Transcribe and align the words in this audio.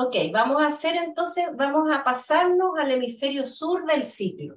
Ok, 0.00 0.14
vamos 0.32 0.62
a 0.62 0.68
hacer 0.68 0.94
entonces, 0.94 1.48
vamos 1.56 1.90
a 1.92 2.04
pasarnos 2.04 2.78
al 2.78 2.92
hemisferio 2.92 3.48
sur 3.48 3.84
del 3.84 4.04
ciclo. 4.04 4.56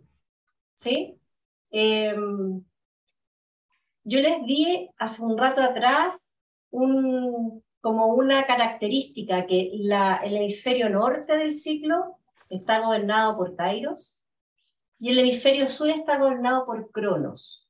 ¿Sí? 0.75 1.19
Em, 1.71 2.63
yo 4.03 4.19
les 4.19 4.45
di 4.45 4.87
hace 4.97 5.23
un 5.23 5.35
rato 5.35 5.63
atrás 5.63 6.35
un, 6.69 7.63
como 7.79 8.07
una 8.13 8.45
característica 8.45 9.47
que 9.47 9.71
el 9.73 10.35
hemisferio 10.35 10.89
norte 10.89 11.35
del 11.35 11.53
ciclo 11.53 12.19
está 12.49 12.79
gobernado 12.81 13.35
por 13.35 13.55
Kairos 13.55 14.21
y 14.99 15.09
el 15.09 15.19
hemisferio 15.19 15.69
sur 15.69 15.89
está 15.89 16.19
gobernado 16.19 16.67
por 16.67 16.91
Cronos. 16.91 17.67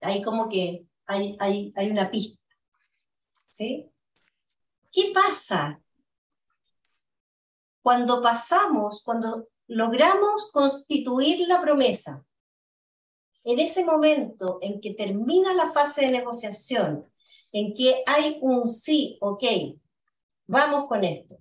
Ahí 0.00 0.22
como 0.22 0.48
que 0.48 0.86
hay, 1.06 1.36
hay, 1.38 1.72
hay 1.76 1.88
una 1.88 2.10
pista. 2.10 2.42
¿Sí? 3.48 3.88
¿Qué 4.90 5.12
pasa 5.14 5.78
cuando 7.82 8.22
pasamos, 8.22 9.02
cuando 9.04 9.48
logramos 9.66 10.50
constituir 10.52 11.46
la 11.48 11.60
promesa? 11.60 12.24
En 13.44 13.58
ese 13.58 13.84
momento 13.84 14.58
en 14.62 14.80
que 14.80 14.94
termina 14.94 15.52
la 15.52 15.72
fase 15.72 16.02
de 16.02 16.12
negociación 16.12 17.12
en 17.52 17.74
que 17.74 18.02
hay 18.06 18.38
un 18.40 18.66
sí, 18.66 19.18
ok, 19.20 19.44
vamos 20.46 20.86
con 20.86 21.04
esto. 21.04 21.38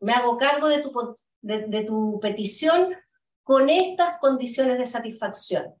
Me 0.00 0.12
hago 0.12 0.36
cargo 0.36 0.68
de 0.68 0.80
tu, 0.80 1.18
de, 1.42 1.84
tu 1.84 2.18
petición 2.20 2.94
con 3.42 3.68
estas 3.68 4.18
condiciones 4.20 4.78
de 4.78 4.86
satisfacción. 4.86 5.74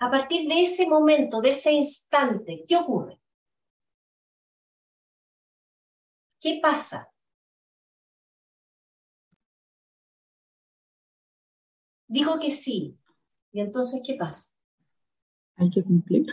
A 0.00 0.10
partir 0.10 0.48
de 0.48 0.62
ese 0.62 0.86
momento, 0.86 1.40
de 1.40 1.50
ese 1.50 1.72
instante, 1.72 2.64
¿qué 2.68 2.76
ocurre? 2.76 3.20
¿Qué 6.40 6.60
pasa? 6.62 7.10
Digo 12.08 12.40
que 12.40 12.50
sí. 12.50 12.98
¿Y 13.52 13.60
entonces 13.60 14.02
qué 14.04 14.14
pasa? 14.14 14.56
Hay 15.56 15.70
que 15.70 15.82
cumplir. 15.82 16.26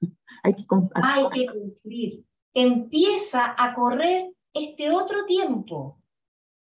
Hay 0.42 0.54
que, 0.54 1.46
cumplir. 1.46 2.24
Empieza 2.54 3.54
a 3.56 3.74
correr 3.74 4.32
este 4.54 4.90
otro 4.90 5.26
tiempo. 5.26 6.00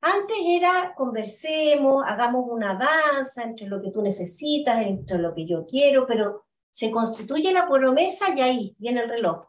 Antes 0.02 0.36
era 0.46 0.94
conversemos, 0.96 2.04
hagamos 2.06 2.46
una 2.50 2.76
danza 2.76 3.44
entre 3.44 3.68
lo 3.68 3.82
que 3.82 3.90
tú 3.90 4.02
necesitas, 4.02 4.86
entre 4.86 5.18
lo 5.18 5.34
que 5.34 5.48
yo 5.48 5.66
quiero, 5.66 6.06
pero 6.06 6.44
se 6.70 6.92
constituye 6.92 7.54
la 7.54 7.70
promesa 7.70 8.36
y 8.36 8.42
ahí 8.42 8.76
viene 8.78 9.04
el 9.04 9.10
reloj. 9.10 9.48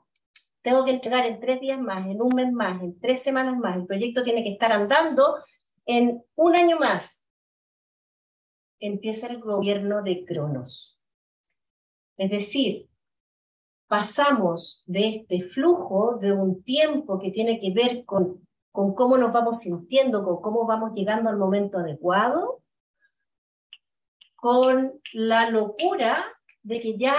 Tengo 0.63 0.85
que 0.85 0.93
entregar 0.93 1.27
en 1.27 1.41
tres 1.41 1.61
días 1.61 1.81
más, 1.81 2.07
en 2.07 2.23
un 2.23 2.35
mes 2.35 2.53
más, 2.53 2.81
en 2.81 3.01
tres 3.01 3.23
semanas 3.23 3.59
más. 3.59 3.77
El 3.77 3.87
proyecto 3.87 4.23
tiene 4.23 4.45
que 4.45 4.53
estar 4.53 4.71
andando 4.71 5.39
en 5.87 6.23
un 6.37 6.55
año 6.55 6.79
más. 6.79 7.24
Empieza 8.87 9.29
el 9.29 9.41
gobierno 9.41 10.03
de 10.03 10.27
Cronos. 10.27 11.01
Es 12.19 12.31
decir, 12.31 12.91
pasamos 13.89 14.85
de 14.85 15.09
este 15.09 15.41
flujo 15.49 16.19
de 16.21 16.35
un 16.35 16.63
tiempo 16.63 17.19
que 17.19 17.31
tiene 17.31 17.59
que 17.59 17.73
ver 17.73 18.05
con, 18.05 18.47
con 18.73 18.95
cómo 18.95 19.17
nos 19.17 19.33
vamos 19.33 19.61
sintiendo, 19.61 20.23
con 20.23 20.43
cómo 20.43 20.67
vamos 20.67 20.93
llegando 20.93 21.31
al 21.31 21.39
momento 21.39 21.79
adecuado, 21.79 22.63
con 24.37 25.01
la 25.15 25.49
locura 25.49 26.23
de 26.63 26.79
que 26.79 26.99
ya 26.99 27.17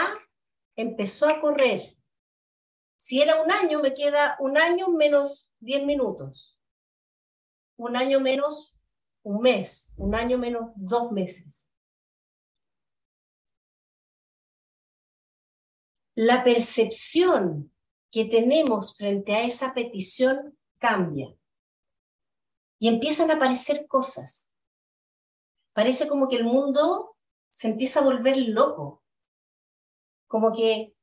empezó 0.75 1.27
a 1.27 1.41
correr. 1.41 1.97
Si 2.95 3.23
era 3.23 3.41
un 3.41 3.51
año, 3.51 3.81
me 3.81 3.95
queda 3.95 4.37
un 4.39 4.59
año 4.59 4.89
menos 4.89 5.49
10 5.61 5.83
minutos. 5.87 6.59
Un 7.75 7.95
año 7.95 8.19
menos 8.19 8.74
un 9.25 9.41
mes. 9.41 9.93
Un 9.97 10.15
año 10.15 10.37
menos 10.37 10.71
dos 10.75 11.11
meses. 11.11 11.75
la 16.15 16.45
percepción 16.45 17.71
que 18.09 18.25
tenemos 18.25 18.97
frente 18.97 19.35
a 19.35 19.43
esa 19.43 19.73
petición 19.73 20.57
cambia. 20.79 21.35
Y 22.79 22.87
empiezan 22.87 23.31
a 23.31 23.35
aparecer 23.35 23.85
cosas. 23.87 24.53
Parece 25.73 26.07
como 26.07 26.29
que 26.29 26.37
el 26.37 26.45
mundo 26.45 27.17
se 27.51 27.69
empieza 27.69 27.99
a 27.99 28.03
volver 28.03 28.37
loco. 28.37 29.03
Como 30.27 30.53
que, 30.53 30.93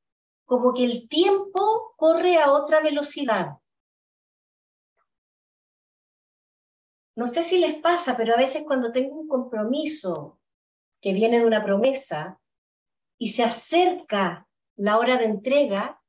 como 0.46 0.72
que 0.72 0.84
el 0.84 1.08
tiempo 1.08 1.94
corre 1.96 2.38
a 2.38 2.50
otra 2.50 2.80
velocidad. 2.80 3.58
No 7.14 7.26
sé 7.26 7.42
si 7.42 7.58
les 7.58 7.76
pasa, 7.80 8.16
pero 8.16 8.34
a 8.34 8.38
veces 8.38 8.64
cuando 8.66 8.92
tengo 8.92 9.14
un 9.14 9.28
compromiso 9.28 10.38
que 11.00 11.12
viene 11.12 11.40
de 11.40 11.46
una 11.46 11.64
promesa 11.64 12.38
y 13.18 13.28
se 13.28 13.44
acerca 13.44 14.46
la 14.76 14.98
hora 14.98 15.18
de 15.18 15.24
entrega, 15.24 16.00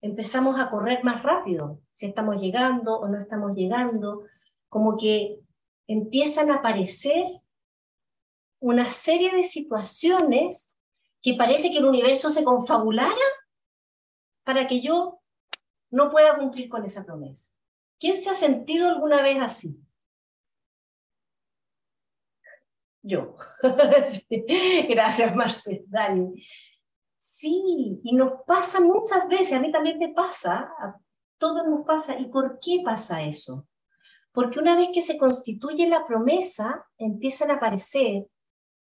empezamos 0.00 0.58
a 0.60 0.70
correr 0.70 1.04
más 1.04 1.22
rápido, 1.22 1.80
si 1.90 2.06
estamos 2.06 2.40
llegando 2.40 2.98
o 2.98 3.08
no 3.08 3.20
estamos 3.20 3.54
llegando, 3.54 4.24
como 4.68 4.96
que 4.96 5.40
empiezan 5.86 6.50
a 6.50 6.56
aparecer 6.56 7.24
una 8.60 8.90
serie 8.90 9.34
de 9.34 9.44
situaciones 9.44 10.74
que 11.22 11.34
parece 11.34 11.70
que 11.70 11.78
el 11.78 11.86
universo 11.86 12.28
se 12.28 12.44
confabulara 12.44 13.14
para 14.42 14.66
que 14.66 14.80
yo 14.80 15.20
no 15.90 16.10
pueda 16.10 16.36
cumplir 16.36 16.68
con 16.68 16.84
esa 16.84 17.04
promesa. 17.04 17.54
¿Quién 17.98 18.20
se 18.20 18.30
ha 18.30 18.34
sentido 18.34 18.88
alguna 18.88 19.22
vez 19.22 19.38
así? 19.40 19.80
Yo. 23.02 23.36
Gracias, 24.88 25.36
Marcel, 25.36 25.84
Dani. 25.88 26.42
Sí, 27.18 28.00
y 28.02 28.16
nos 28.16 28.42
pasa 28.46 28.80
muchas 28.80 29.28
veces, 29.28 29.52
a 29.52 29.60
mí 29.60 29.70
también 29.70 29.98
me 29.98 30.14
pasa, 30.14 30.72
a 30.78 30.98
todos 31.38 31.66
nos 31.66 31.84
pasa. 31.84 32.18
¿Y 32.18 32.26
por 32.26 32.58
qué 32.60 32.80
pasa 32.84 33.22
eso? 33.22 33.66
Porque 34.32 34.58
una 34.58 34.76
vez 34.76 34.88
que 34.92 35.00
se 35.00 35.18
constituye 35.18 35.86
la 35.86 36.06
promesa, 36.06 36.86
empiezan 36.96 37.50
a 37.50 37.54
aparecer, 37.54 38.26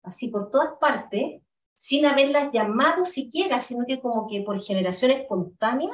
así 0.03 0.29
por 0.29 0.51
todas 0.51 0.73
partes, 0.79 1.43
sin 1.75 2.05
haberlas 2.05 2.53
llamado 2.53 3.05
siquiera, 3.05 3.61
sino 3.61 3.85
que 3.87 4.01
como 4.01 4.29
que 4.29 4.43
por 4.43 4.63
generación 4.63 5.11
espontánea, 5.13 5.91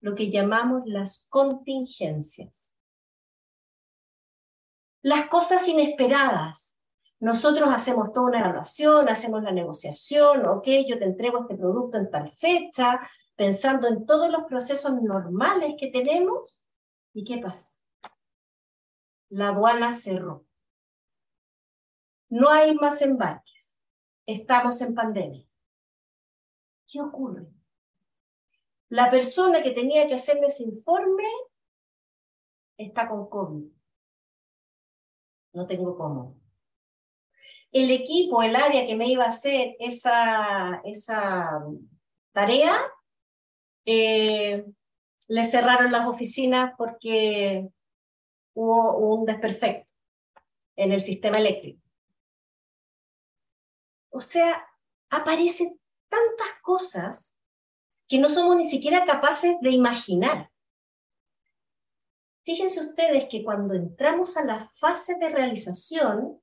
lo 0.00 0.14
que 0.14 0.30
llamamos 0.30 0.82
las 0.86 1.26
contingencias. 1.28 2.76
Las 5.02 5.28
cosas 5.28 5.66
inesperadas, 5.68 6.78
nosotros 7.20 7.68
hacemos 7.72 8.12
toda 8.12 8.26
una 8.26 8.40
evaluación, 8.40 9.08
hacemos 9.08 9.42
la 9.42 9.52
negociación, 9.52 10.46
ok, 10.46 10.66
yo 10.86 10.98
te 10.98 11.04
entrego 11.04 11.40
este 11.40 11.56
producto 11.56 11.98
en 11.98 12.10
tal 12.10 12.30
fecha, 12.30 13.00
pensando 13.36 13.88
en 13.88 14.06
todos 14.06 14.30
los 14.30 14.44
procesos 14.44 15.00
normales 15.02 15.74
que 15.78 15.88
tenemos. 15.90 16.60
¿Y 17.12 17.24
qué 17.24 17.38
pasa? 17.38 17.76
La 19.30 19.48
aduana 19.48 19.94
cerró. 19.94 20.46
No 22.28 22.50
hay 22.50 22.74
más 22.74 23.02
embarques. 23.02 23.80
Estamos 24.26 24.80
en 24.80 24.94
pandemia. 24.94 25.46
¿Qué 26.86 27.00
ocurre? 27.00 27.46
La 28.90 29.10
persona 29.10 29.60
que 29.62 29.72
tenía 29.72 30.06
que 30.06 30.14
hacerme 30.14 30.46
ese 30.46 30.64
informe 30.64 31.28
está 32.76 33.08
con 33.08 33.28
COVID. 33.28 33.70
No 35.52 35.66
tengo 35.66 35.96
cómo 35.96 36.38
el 37.72 37.90
equipo, 37.90 38.42
el 38.42 38.56
área 38.56 38.86
que 38.86 38.96
me 38.96 39.08
iba 39.08 39.24
a 39.24 39.28
hacer 39.28 39.76
esa, 39.78 40.80
esa 40.84 41.64
tarea, 42.32 42.80
eh, 43.84 44.64
le 45.28 45.44
cerraron 45.44 45.92
las 45.92 46.06
oficinas 46.06 46.74
porque 46.78 47.68
hubo 48.54 48.96
un 48.98 49.26
desperfecto 49.26 49.90
en 50.76 50.92
el 50.92 51.00
sistema 51.00 51.38
eléctrico. 51.38 51.82
O 54.10 54.20
sea, 54.20 54.66
aparecen 55.10 55.78
tantas 56.08 56.60
cosas 56.62 57.37
que 58.08 58.18
no 58.18 58.28
somos 58.28 58.56
ni 58.56 58.64
siquiera 58.64 59.04
capaces 59.04 59.60
de 59.60 59.70
imaginar. 59.70 60.50
Fíjense 62.44 62.80
ustedes 62.80 63.26
que 63.28 63.44
cuando 63.44 63.74
entramos 63.74 64.38
a 64.38 64.44
la 64.44 64.72
fase 64.80 65.16
de 65.16 65.28
realización, 65.28 66.40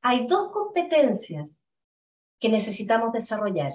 hay 0.00 0.26
dos 0.26 0.50
competencias 0.50 1.66
que 2.38 2.48
necesitamos 2.48 3.12
desarrollar. 3.12 3.74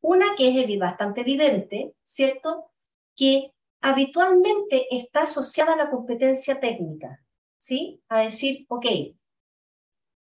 Una 0.00 0.34
que 0.36 0.48
es 0.48 0.78
bastante 0.78 1.20
evidente, 1.20 1.94
¿cierto? 2.02 2.70
Que 3.14 3.52
habitualmente 3.82 4.86
está 4.96 5.22
asociada 5.22 5.74
a 5.74 5.76
la 5.76 5.90
competencia 5.90 6.58
técnica, 6.58 7.22
¿sí? 7.58 8.02
A 8.08 8.22
decir, 8.22 8.64
ok, 8.68 8.86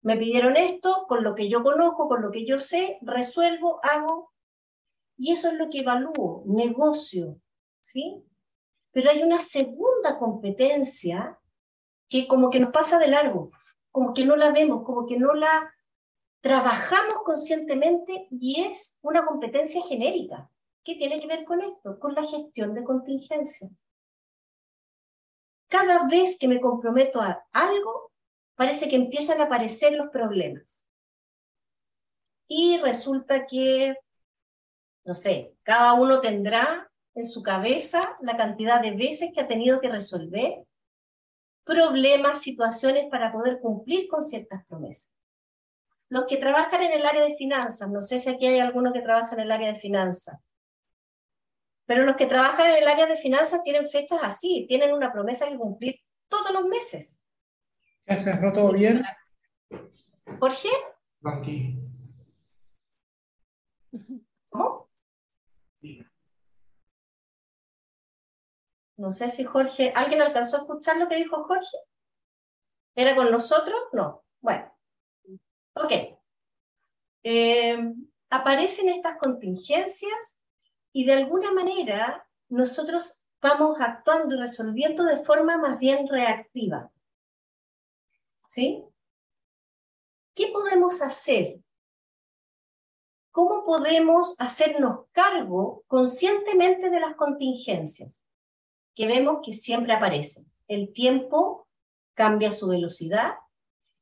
me 0.04 0.16
pidieron 0.16 0.56
esto, 0.56 1.06
con 1.10 1.24
lo 1.24 1.36
que 1.36 1.50
yo 1.50 1.64
conozco, 1.64 2.08
con 2.08 2.22
lo 2.22 2.32
que 2.32 2.46
yo 2.46 2.60
sé, 2.60 2.98
resuelvo, 3.02 3.82
hago, 3.84 4.32
y 5.18 5.32
eso 5.32 5.50
es 5.50 5.56
lo 5.56 5.70
que 5.70 5.80
evalúo, 5.80 6.44
negocio, 6.46 7.40
¿sí? 7.80 8.24
Pero 8.92 9.10
hay 9.10 9.24
una 9.24 9.40
segunda 9.40 10.18
competencia 10.18 11.40
que 12.10 12.28
como 12.28 12.50
que 12.50 12.60
nos 12.60 12.72
pasa 12.72 13.00
de 13.00 13.10
largo, 13.10 13.52
como 13.92 14.14
que 14.14 14.26
no 14.26 14.36
la 14.36 14.52
vemos, 14.52 14.84
como 14.86 15.06
que 15.06 15.18
no 15.18 15.34
la 15.34 15.74
trabajamos 16.42 17.24
conscientemente 17.26 18.28
y 18.32 18.62
es 18.62 19.00
una 19.02 19.26
competencia 19.26 19.82
genérica. 19.84 20.50
¿Qué 20.84 20.96
tiene 20.96 21.20
que 21.20 21.28
ver 21.28 21.44
con 21.44 21.62
esto? 21.62 22.00
Con 22.00 22.14
la 22.14 22.26
gestión 22.26 22.74
de 22.74 22.84
contingencia. 22.84 23.70
Cada 25.68 26.08
vez 26.08 26.38
que 26.40 26.48
me 26.48 26.62
comprometo 26.62 27.20
a 27.20 27.46
algo, 27.52 28.12
parece 28.56 28.88
que 28.88 28.96
empiezan 28.96 29.42
a 29.42 29.46
aparecer 29.46 29.94
los 29.94 30.10
problemas. 30.10 30.88
Y 32.48 32.78
resulta 32.78 33.46
que, 33.46 33.98
no 35.08 35.14
sé, 35.14 35.56
cada 35.64 35.94
uno 35.94 36.20
tendrá 36.20 36.92
en 37.16 37.24
su 37.24 37.42
cabeza 37.42 38.18
la 38.22 38.36
cantidad 38.36 38.82
de 38.82 38.92
veces 38.92 39.32
que 39.34 39.40
ha 39.40 39.48
tenido 39.48 39.80
que 39.80 39.90
resolver 39.90 40.66
problemas, 41.64 42.42
situaciones 42.42 43.10
para 43.10 43.32
poder 43.32 43.60
cumplir 43.62 44.10
con 44.10 44.22
ciertas 44.22 44.66
promesas. 44.66 45.18
Los 46.10 46.26
que 46.28 46.36
trabajan 46.36 46.82
en 46.82 46.92
el 46.92 47.06
área 47.06 47.24
de 47.24 47.38
finanzas, 47.38 47.90
no 47.90 48.02
sé 48.02 48.20
si 48.20 48.30
aquí 48.30 48.48
hay 48.48 48.60
alguno 48.60 48.92
que 48.92 49.02
trabaja 49.02 49.34
en 49.34 49.42
el 49.42 49.52
área 49.52 49.72
de 49.72 49.80
finanzas, 49.80 50.42
pero 51.86 52.04
los 52.04 52.18
que 52.18 52.26
trabajan 52.26 52.70
en 52.70 52.84
el 52.84 52.88
área 52.90 53.06
de 53.06 53.16
finanzas 53.16 53.64
tienen 53.64 53.90
fechas 53.90 54.20
así, 54.22 54.66
tienen 54.68 54.94
una 54.94 55.14
promesa 55.14 55.48
que 55.48 55.58
cumplir 55.58 56.02
todos 56.28 56.52
los 56.52 56.66
meses. 56.66 57.22
¿Ya 58.06 58.18
se 58.18 58.34
cerró 58.34 58.52
todo 58.52 58.74
bien? 58.74 59.04
Jorge. 60.40 60.70
Aquí. 61.24 61.80
¿Cómo? 64.50 64.87
No 68.98 69.12
sé 69.12 69.30
si 69.30 69.44
Jorge, 69.44 69.94
¿alguien 69.96 70.22
alcanzó 70.22 70.58
a 70.58 70.60
escuchar 70.62 70.98
lo 70.98 71.08
que 71.08 71.18
dijo 71.18 71.44
Jorge? 71.44 71.78
¿Era 72.96 73.16
con 73.16 73.32
nosotros? 73.32 73.80
No. 73.94 74.24
Bueno. 74.42 74.74
Ok. 75.76 75.92
Eh, 77.24 77.94
aparecen 78.30 78.90
estas 78.90 79.18
contingencias 79.18 80.42
y 80.92 81.06
de 81.06 81.14
alguna 81.14 81.52
manera 81.52 82.28
nosotros 82.50 83.22
vamos 83.42 83.78
actuando 83.80 84.36
y 84.36 84.40
resolviendo 84.40 85.04
de 85.04 85.18
forma 85.18 85.58
más 85.58 85.78
bien 85.78 86.08
reactiva. 86.08 86.92
¿Sí? 88.48 88.84
¿Qué 90.34 90.48
podemos 90.48 91.02
hacer? 91.02 91.60
¿Cómo 93.38 93.64
podemos 93.66 94.36
hacernos 94.40 95.06
cargo 95.12 95.84
conscientemente 95.86 96.90
de 96.90 97.00
las 97.00 97.16
contingencias 97.16 98.26
que 98.96 99.06
vemos 99.06 99.42
que 99.46 99.52
siempre 99.52 99.94
aparecen? 99.94 100.52
El 100.68 100.92
tiempo 100.92 101.68
cambia 102.16 102.52
su 102.52 102.68
velocidad, 102.68 103.36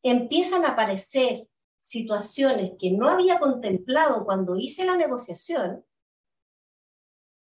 empiezan 0.03 0.63
a 0.63 0.69
aparecer 0.69 1.49
situaciones 1.81 2.77
que 2.79 2.91
no 2.91 3.09
había 3.09 3.37
contemplado 3.37 4.23
cuando 4.23 4.55
hice 4.55 4.85
la 4.85 4.95
negociación, 4.95 5.83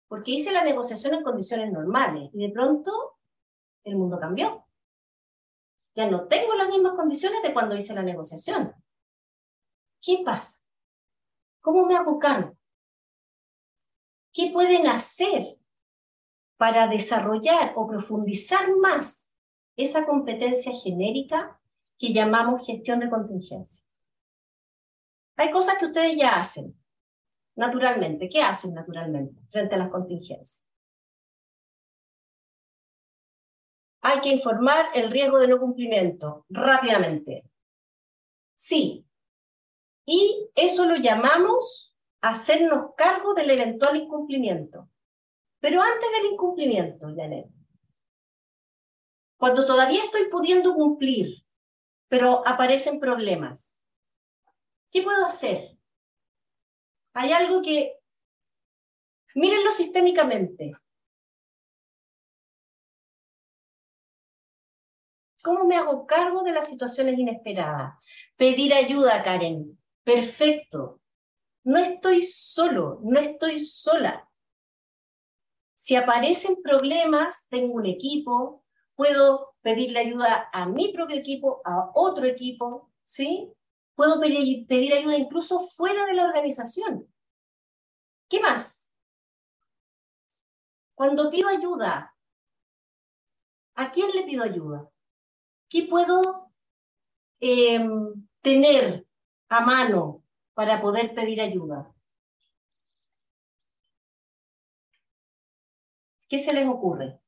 porque 0.09 0.31
hice 0.31 0.51
la 0.51 0.65
negociación 0.65 1.13
en 1.13 1.23
condiciones 1.23 1.71
normales 1.71 2.29
y 2.33 2.45
de 2.45 2.49
pronto 2.51 2.91
el 3.85 3.95
mundo 3.95 4.19
cambió 4.19 4.65
ya 5.95 6.09
no 6.09 6.27
tengo 6.27 6.55
las 6.55 6.67
mismas 6.67 6.95
condiciones 6.95 7.41
de 7.41 7.53
cuando 7.53 7.73
hice 7.73 7.93
la 7.93 8.03
negociación. 8.03 8.75
¿Qué 10.01 10.23
pasa? 10.25 10.68
¿Cómo 11.61 11.85
me 11.85 11.95
hago? 11.95 12.19
¿Qué 14.33 14.51
pueden 14.51 14.87
hacer 14.87 15.57
para 16.57 16.87
desarrollar 16.87 17.73
o 17.75 17.87
profundizar 17.87 18.75
más 18.77 19.33
esa 19.75 20.05
competencia 20.05 20.71
genérica 20.83 21.59
que 21.97 22.13
llamamos 22.13 22.65
gestión 22.65 22.99
de 22.99 23.09
contingencias? 23.09 24.11
Hay 25.37 25.51
cosas 25.51 25.77
que 25.77 25.85
ustedes 25.85 26.17
ya 26.17 26.39
hacen, 26.39 26.77
naturalmente. 27.55 28.29
¿Qué 28.29 28.41
hacen 28.41 28.73
naturalmente 28.73 29.41
frente 29.51 29.75
a 29.75 29.79
las 29.79 29.89
contingencias? 29.89 30.65
hay 34.01 34.21
que 34.21 34.29
informar 34.29 34.87
el 34.93 35.11
riesgo 35.11 35.39
de 35.39 35.47
no 35.47 35.59
cumplimiento 35.59 36.45
rápidamente. 36.49 37.43
Sí. 38.55 39.05
Y 40.11 40.49
eso 40.55 40.85
lo 40.85 40.95
llamamos 40.95 41.95
hacernos 42.19 42.95
cargo 42.97 43.35
del 43.35 43.51
eventual 43.51 43.95
incumplimiento. 43.95 44.89
Pero 45.59 45.83
antes 45.83 46.09
del 46.11 46.31
incumplimiento, 46.31 47.13
Janet, 47.15 47.45
cuando 49.37 49.67
todavía 49.67 50.03
estoy 50.03 50.27
pudiendo 50.29 50.73
cumplir, 50.73 51.45
pero 52.07 52.41
aparecen 52.47 52.99
problemas, 52.99 53.83
¿qué 54.89 55.03
puedo 55.03 55.23
hacer? 55.23 55.77
Hay 57.13 57.31
algo 57.31 57.61
que, 57.61 57.93
mírenlo 59.35 59.69
sistémicamente, 59.69 60.71
¿Cómo 65.41 65.63
me 65.63 65.77
hago 65.77 66.05
cargo 66.05 66.43
de 66.43 66.51
las 66.51 66.67
situaciones 66.67 67.17
inesperadas? 67.17 67.93
Pedir 68.35 68.73
ayuda, 68.73 69.23
Karen. 69.23 69.78
Perfecto. 70.09 70.99
No 71.65 71.77
estoy 71.77 72.23
solo, 72.23 72.99
no 73.03 73.19
estoy 73.19 73.59
sola. 73.59 74.27
Si 75.75 75.95
aparecen 75.95 76.63
problemas, 76.63 77.47
tengo 77.47 77.75
un 77.75 77.85
equipo, 77.85 78.65
puedo 78.95 79.53
pedirle 79.61 79.99
ayuda 79.99 80.49
a 80.51 80.65
mi 80.65 80.91
propio 80.93 81.15
equipo, 81.15 81.61
a 81.63 81.91
otro 81.93 82.25
equipo, 82.25 82.91
¿sí? 83.03 83.53
Puedo 83.93 84.19
pedir, 84.19 84.93
ayuda 84.95 85.15
incluso 85.15 85.67
fuera 85.67 86.07
de 86.07 86.13
la 86.13 86.25
organización. 86.25 87.07
¿Qué 88.29 88.39
más? 88.39 88.91
Cuando 90.95 91.29
pido 91.29 91.49
ayuda, 91.49 92.15
¿a 93.75 93.91
quién 93.91 94.09
le 94.15 94.23
pido 94.23 94.43
ayuda? 94.43 94.89
¿Qué 95.69 95.83
puedo 95.83 96.51
em, 97.39 98.27
tener 98.41 99.05
a 99.49 99.61
mano 99.61 100.23
para 100.53 100.81
poder 100.81 101.13
pedir 101.13 101.41
ayuda? 101.41 101.93
¿Qué 106.27 106.37
se 106.37 106.53
les 106.53 106.67
ocurre? 106.67 107.19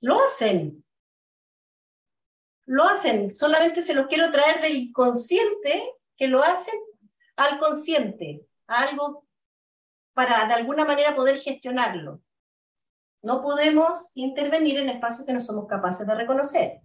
Lo 0.00 0.22
hacen. 0.22 0.84
Lo 2.64 2.84
hacen. 2.84 3.30
Solamente 3.30 3.82
se 3.82 3.94
los 3.94 4.06
quiero 4.06 4.30
traer 4.32 4.60
del 4.62 4.76
inconsciente 4.76 5.92
que 6.16 6.28
lo 6.28 6.42
hacen 6.42 6.74
al 7.36 7.58
consciente, 7.58 8.46
algo 8.66 9.26
para 10.14 10.46
de 10.46 10.54
alguna 10.54 10.84
manera 10.86 11.14
poder 11.14 11.40
gestionarlo. 11.40 12.22
No 13.22 13.42
podemos 13.42 14.10
intervenir 14.14 14.78
en 14.78 14.88
espacios 14.88 15.26
que 15.26 15.32
no 15.32 15.40
somos 15.40 15.66
capaces 15.66 16.06
de 16.06 16.14
reconocer. 16.14 16.80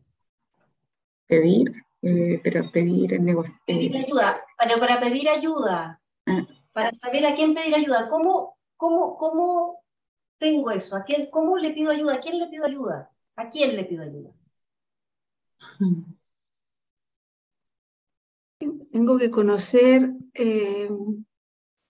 Pedir, 1.27 1.71
eh, 2.01 2.39
pero 2.43 2.69
pedir 2.71 3.13
el 3.13 3.23
negocio. 3.23 3.53
Pedir 3.65 3.95
ayuda, 3.97 4.41
pero 4.57 4.77
para 4.79 4.99
pedir 4.99 5.29
ayuda, 5.29 6.01
ah. 6.25 6.47
para 6.73 6.91
saber 6.93 7.25
a 7.25 7.35
quién 7.35 7.53
pedir 7.53 7.75
ayuda, 7.75 8.09
¿cómo, 8.09 8.57
cómo, 8.75 9.17
cómo 9.17 9.83
tengo 10.37 10.71
eso? 10.71 10.95
¿A 10.95 11.03
quién, 11.03 11.29
¿Cómo 11.29 11.57
le 11.57 11.71
pido 11.71 11.91
ayuda? 11.91 12.15
¿A 12.15 12.19
quién 12.19 12.39
le 12.39 12.47
pido 12.47 12.65
ayuda? 12.65 13.11
¿A 13.35 13.49
quién 13.49 13.75
le 13.75 13.85
pido 13.85 14.03
ayuda? 14.03 14.31
Tengo 18.91 19.17
que 19.17 19.31
conocer 19.31 20.11
eh, 20.33 20.89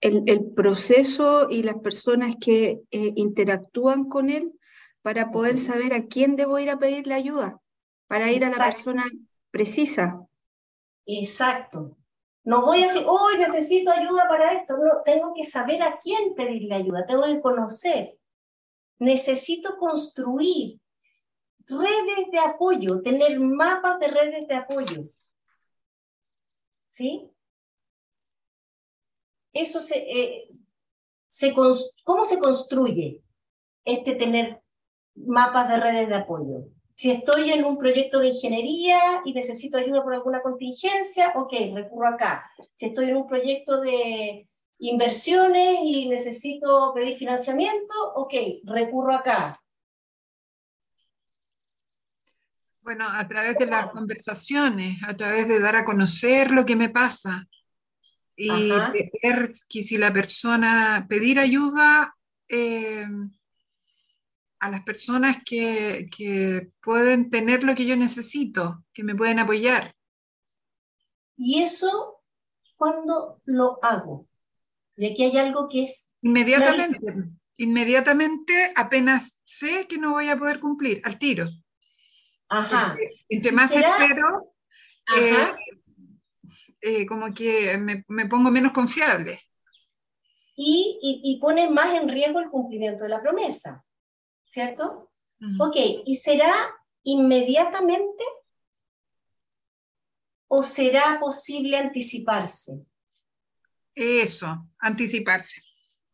el, 0.02 0.52
proceso 0.54 1.48
y 1.48 1.62
las 1.62 1.76
personas 1.76 2.34
que 2.40 2.82
eh, 2.90 3.12
interactúan 3.14 4.08
con 4.08 4.30
él 4.30 4.52
para 5.00 5.30
poder 5.30 5.58
saber 5.58 5.94
a 5.94 6.06
quién 6.06 6.36
debo 6.36 6.58
ir 6.58 6.70
a 6.70 6.78
pedirle 6.78 7.14
ayuda, 7.14 7.60
para 8.08 8.30
ir 8.32 8.44
a 8.44 8.50
la 8.50 8.56
persona 8.56 9.04
precisa. 9.50 10.26
Exacto. 11.06 11.96
No 12.44 12.66
voy 12.66 12.80
a 12.80 12.86
decir, 12.86 13.02
hoy 13.06 13.38
necesito 13.38 13.92
ayuda 13.92 14.28
para 14.28 14.54
esto. 14.54 14.76
No, 14.76 15.02
tengo 15.04 15.32
que 15.34 15.44
saber 15.44 15.82
a 15.82 15.98
quién 16.00 16.34
pedirle 16.34 16.74
ayuda, 16.74 17.06
tengo 17.06 17.22
que 17.22 17.40
conocer. 17.40 18.18
Necesito 18.98 19.76
construir 19.76 20.80
redes 21.66 22.30
de 22.30 22.38
apoyo, 22.38 23.00
tener 23.02 23.38
mapas 23.38 24.00
de 24.00 24.08
redes 24.08 24.48
de 24.48 24.54
apoyo. 24.54 25.04
¿Sí? 26.86 27.31
Eso 29.52 29.80
se, 29.80 29.98
eh, 29.98 30.48
se 31.28 31.54
¿cómo 31.54 32.24
se 32.24 32.38
construye 32.38 33.20
este 33.84 34.14
tener 34.14 34.62
mapas 35.14 35.68
de 35.68 35.80
redes 35.80 36.08
de 36.08 36.14
apoyo? 36.14 36.68
Si 36.94 37.10
estoy 37.10 37.50
en 37.50 37.64
un 37.64 37.78
proyecto 37.78 38.20
de 38.20 38.28
ingeniería 38.28 39.22
y 39.24 39.32
necesito 39.32 39.78
ayuda 39.78 40.02
por 40.02 40.14
alguna 40.14 40.42
contingencia, 40.42 41.32
ok, 41.34 41.52
recurro 41.74 42.08
acá. 42.08 42.50
Si 42.74 42.86
estoy 42.86 43.06
en 43.06 43.16
un 43.16 43.26
proyecto 43.26 43.80
de, 43.80 44.46
inversiones 44.82 45.78
y 45.84 46.08
necesito 46.08 46.92
pedir 46.92 47.16
financiamiento, 47.16 47.94
ok, 48.16 48.34
recurro 48.64 49.14
acá. 49.14 49.56
Bueno, 52.80 53.06
a 53.08 53.26
través 53.28 53.56
de 53.58 53.66
las 53.66 53.92
conversaciones, 53.92 54.96
a 55.06 55.16
través 55.16 55.46
de 55.46 55.60
dar 55.60 55.76
a 55.76 55.84
conocer 55.84 56.50
lo 56.50 56.66
que 56.66 56.74
me 56.74 56.88
pasa 56.88 57.46
y 58.44 58.70
ver 59.22 59.52
que 59.68 59.82
si 59.82 59.96
la 59.96 60.12
persona, 60.12 61.06
pedir 61.08 61.38
ayuda 61.38 62.16
eh, 62.48 63.06
a 64.58 64.70
las 64.70 64.82
personas 64.82 65.38
que, 65.44 66.08
que 66.14 66.70
pueden 66.82 67.30
tener 67.30 67.62
lo 67.62 67.74
que 67.74 67.86
yo 67.86 67.96
necesito, 67.96 68.84
que 68.92 69.04
me 69.04 69.14
pueden 69.14 69.38
apoyar. 69.38 69.94
Y 71.36 71.62
eso, 71.62 72.20
cuando 72.76 73.40
lo 73.44 73.78
hago? 73.82 74.28
Y 74.96 75.06
aquí 75.06 75.24
hay 75.24 75.38
algo 75.38 75.68
que 75.68 75.84
es... 75.84 76.10
Inmediatamente, 76.20 76.98
inmediatamente 77.56 78.72
apenas 78.74 79.38
sé 79.44 79.86
que 79.88 79.98
no 79.98 80.12
voy 80.12 80.28
a 80.28 80.38
poder 80.38 80.60
cumplir, 80.60 81.00
al 81.04 81.18
tiro. 81.18 81.48
Ajá. 82.48 82.94
entre 83.30 83.50
más 83.50 83.70
espero, 83.70 84.52
eh, 85.16 85.52
eh, 86.82 87.06
como 87.06 87.32
que 87.32 87.78
me, 87.78 88.04
me, 88.08 88.26
pongo 88.26 88.50
menos 88.50 88.72
confiable. 88.72 89.40
Y, 90.56 90.98
y, 91.24 91.40
pone 91.40 91.70
más 91.70 91.94
en 91.94 92.08
riesgo 92.08 92.40
el 92.40 92.50
cumplimiento 92.50 93.04
de 93.04 93.10
la 93.10 93.22
promesa, 93.22 93.82
¿cierto? 94.44 95.10
Ok, 95.58 95.76
¿y 96.04 96.14
será 96.14 96.70
inmediatamente 97.02 98.22
o 100.46 100.62
será 100.62 101.18
posible 101.18 101.78
anticiparse? 101.78 102.84
Eso, 103.94 104.68
anticiparse. 104.78 105.62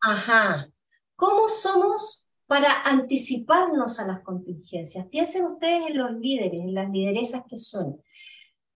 Ajá. 0.01 0.69
¿Cómo 1.15 1.49
somos 1.49 2.25
para 2.47 2.81
anticiparnos 2.83 3.99
a 3.99 4.07
las 4.07 4.21
contingencias? 4.21 5.07
Piensen 5.07 5.45
ustedes 5.45 5.89
en 5.89 5.97
los 5.97 6.11
líderes, 6.13 6.61
en 6.61 6.73
las 6.73 6.89
lideresas 6.89 7.43
que 7.47 7.59
son. 7.59 8.01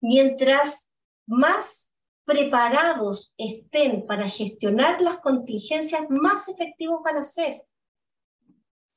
Mientras 0.02 0.93
más 1.26 1.94
preparados 2.26 3.34
estén 3.38 4.06
para 4.08 4.30
gestionar 4.30 5.02
las 5.02 5.20
contingencias, 5.20 6.10
más 6.10 6.48
efectivos 6.48 7.02
van 7.04 7.18
a 7.18 7.24
ser 7.24 7.64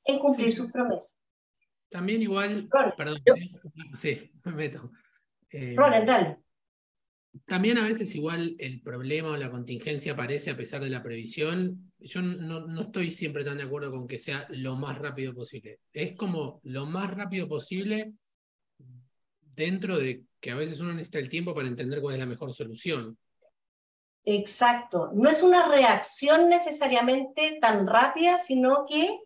en 0.05 0.19
cumplir 0.19 0.51
sus 0.51 0.71
promesas. 0.71 1.21
También 1.89 2.21
igual, 2.21 2.69
perdón, 2.97 3.21
sí, 3.95 4.31
me 4.45 4.51
meto. 4.51 4.91
Eh, 5.49 5.75
dale. 5.75 6.37
También 7.45 7.77
a 7.77 7.83
veces 7.83 8.13
igual 8.15 8.55
el 8.57 8.81
problema 8.81 9.29
o 9.29 9.37
la 9.37 9.51
contingencia 9.51 10.13
aparece 10.13 10.49
a 10.49 10.57
pesar 10.57 10.83
de 10.83 10.89
la 10.89 11.03
previsión. 11.03 11.91
Yo 11.99 12.21
no, 12.21 12.67
no, 12.67 12.81
estoy 12.81 13.11
siempre 13.11 13.43
tan 13.43 13.57
de 13.57 13.63
acuerdo 13.63 13.91
con 13.91 14.07
que 14.07 14.17
sea 14.17 14.47
lo 14.49 14.75
más 14.75 14.97
rápido 14.97 15.33
posible. 15.33 15.79
Es 15.93 16.15
como 16.15 16.59
lo 16.63 16.85
más 16.85 17.11
rápido 17.11 17.47
posible 17.47 18.13
dentro 19.57 19.97
de 19.97 20.23
que 20.39 20.51
a 20.51 20.55
veces 20.55 20.79
uno 20.79 20.93
necesita 20.93 21.17
el 21.19 21.29
tiempo 21.29 21.53
para 21.53 21.67
entender 21.67 21.99
cuál 21.99 22.13
es 22.13 22.19
la 22.19 22.27
mejor 22.27 22.53
solución. 22.53 23.17
Exacto. 24.23 25.09
No 25.13 25.29
es 25.29 25.41
una 25.41 25.67
reacción 25.67 26.47
necesariamente 26.47 27.57
tan 27.59 27.87
rápida, 27.87 28.37
sino 28.37 28.85
que 28.87 29.19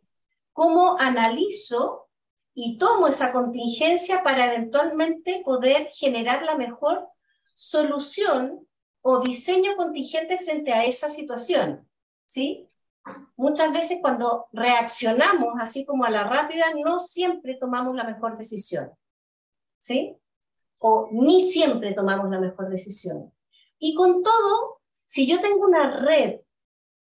cómo 0.53 0.97
analizo 0.97 2.07
y 2.53 2.77
tomo 2.77 3.07
esa 3.07 3.33
contingencia 3.33 4.23
para 4.23 4.53
eventualmente 4.53 5.41
poder 5.43 5.89
generar 5.93 6.43
la 6.43 6.55
mejor 6.55 7.07
solución 7.53 8.67
o 9.01 9.21
diseño 9.21 9.75
contingente 9.75 10.37
frente 10.37 10.71
a 10.71 10.85
esa 10.85 11.09
situación, 11.09 11.89
¿sí? 12.25 12.69
Muchas 13.35 13.73
veces 13.73 13.97
cuando 14.01 14.47
reaccionamos 14.51 15.55
así 15.59 15.85
como 15.85 16.05
a 16.05 16.09
la 16.09 16.23
rápida, 16.23 16.65
no 16.83 16.99
siempre 16.99 17.55
tomamos 17.55 17.95
la 17.95 18.03
mejor 18.03 18.37
decisión, 18.37 18.91
¿sí? 19.81 20.15
O 20.77 21.09
ni 21.11 21.41
siempre 21.41 21.93
tomamos 21.93 22.29
la 22.29 22.39
mejor 22.39 22.69
decisión. 22.69 23.33
Y 23.79 23.95
con 23.95 24.23
todo, 24.23 24.79
si 25.05 25.27
yo 25.27 25.41
tengo 25.41 25.65
una 25.65 25.99
red 25.99 26.39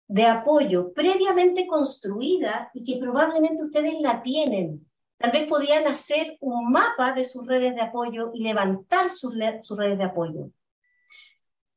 de 0.07 0.25
apoyo 0.27 0.93
previamente 0.93 1.67
construida 1.67 2.71
y 2.75 2.85
que 2.85 3.01
probablemente 3.01 3.65
ustedes 3.65 4.01
la 4.01 4.23
tienen 4.23 4.87
Tal 5.19 5.31
vez 5.31 5.49
podrían 5.49 5.87
hacer 5.87 6.37
un 6.41 6.71
mapa 6.71 7.13
de 7.13 7.25
sus 7.25 7.47
redes 7.47 7.75
de 7.75 7.81
apoyo 7.81 8.33
y 8.35 8.43
levantar 8.43 9.09
sus, 9.09 9.35
redes 9.35 9.99
de 9.99 10.05
apoyo. 10.05 10.51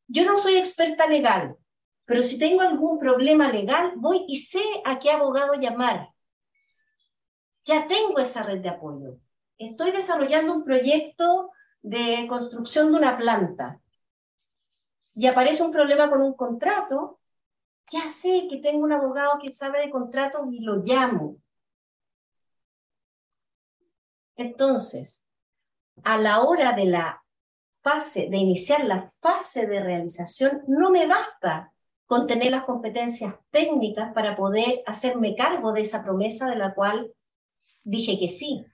Yo 0.08 0.26
no 0.26 0.38
soy 0.38 0.58
experta 0.58 1.08
legal, 1.08 1.56
pero 2.06 2.22
si 2.22 2.38
tengo 2.38 2.62
algún 2.62 3.00
problema 3.00 3.52
legal, 3.52 3.94
voy 3.96 4.26
y 4.28 4.38
sé 4.38 4.62
a 4.84 5.00
qué 5.00 5.12
abogado 5.12 5.54
llamar. 5.54 6.10
Ya 7.64 7.88
tengo 7.88 8.20
esa 8.20 8.44
red 8.44 8.60
de 8.60 8.70
apoyo. 8.70 9.20
Estoy 9.60 9.92
desarrollando 9.92 10.54
un 10.54 10.64
proyecto 10.64 11.52
de 11.82 12.26
construcción 12.28 12.92
de 12.92 12.98
una 12.98 13.18
planta 13.18 13.80
y 15.14 15.28
aparece 15.28 15.64
un 15.64 15.72
problema 15.72 16.10
con 16.10 16.22
un 16.22 16.34
contrato, 16.34 17.20
ya 17.92 18.08
sé 18.08 18.48
que 18.50 18.60
tengo 18.60 18.86
un 18.86 18.94
abogado 18.94 19.38
que 19.42 19.52
sabe 19.52 19.82
de 19.82 19.92
contratos 19.92 20.48
y 20.50 20.62
lo 20.62 20.78
llamo. 20.78 21.36
Entonces, 24.38 25.28
a 26.06 26.18
la 26.18 26.42
hora 26.42 26.72
de 26.72 26.86
la 26.86 27.22
fase, 27.82 28.30
de 28.30 28.38
iniciar 28.38 28.86
la 28.86 29.12
fase 29.20 29.68
de 29.68 29.84
realización, 29.84 30.64
no 30.68 30.90
me 30.90 31.06
basta 31.06 31.74
con 32.06 32.28
tener 32.28 32.52
las 32.52 32.64
competencias 32.64 33.36
técnicas 33.52 34.14
para 34.14 34.38
poder 34.38 34.84
hacerme 34.86 35.36
cargo 35.36 35.74
de 35.74 35.82
esa 35.82 36.02
promesa 36.02 36.50
de 36.50 36.56
la 36.56 36.74
cual 36.74 37.14
dije 37.84 38.18
que 38.18 38.30
sí. 38.30 38.66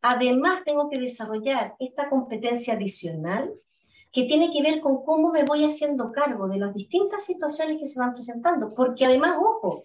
Además, 0.00 0.62
tengo 0.64 0.88
que 0.88 1.00
desarrollar 1.00 1.74
esta 1.78 2.08
competencia 2.08 2.74
adicional 2.74 3.52
que 4.12 4.24
tiene 4.24 4.50
que 4.52 4.62
ver 4.62 4.80
con 4.80 5.04
cómo 5.04 5.32
me 5.32 5.44
voy 5.44 5.64
haciendo 5.64 6.12
cargo 6.12 6.48
de 6.48 6.58
las 6.58 6.74
distintas 6.74 7.24
situaciones 7.24 7.78
que 7.78 7.86
se 7.86 8.00
van 8.00 8.14
presentando, 8.14 8.74
porque 8.74 9.04
además, 9.04 9.36
ojo, 9.38 9.84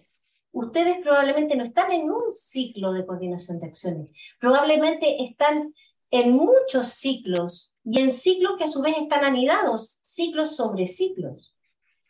ustedes 0.52 0.98
probablemente 1.02 1.56
no 1.56 1.64
están 1.64 1.92
en 1.92 2.10
un 2.10 2.32
ciclo 2.32 2.92
de 2.92 3.04
coordinación 3.04 3.60
de 3.60 3.66
acciones, 3.66 4.08
probablemente 4.40 5.22
están 5.24 5.74
en 6.10 6.30
muchos 6.32 6.88
ciclos 6.88 7.74
y 7.84 8.00
en 8.00 8.10
ciclos 8.12 8.52
que 8.56 8.64
a 8.64 8.68
su 8.68 8.80
vez 8.80 8.94
están 8.96 9.24
anidados, 9.24 9.98
ciclos 10.02 10.56
sobre 10.56 10.86
ciclos. 10.86 11.54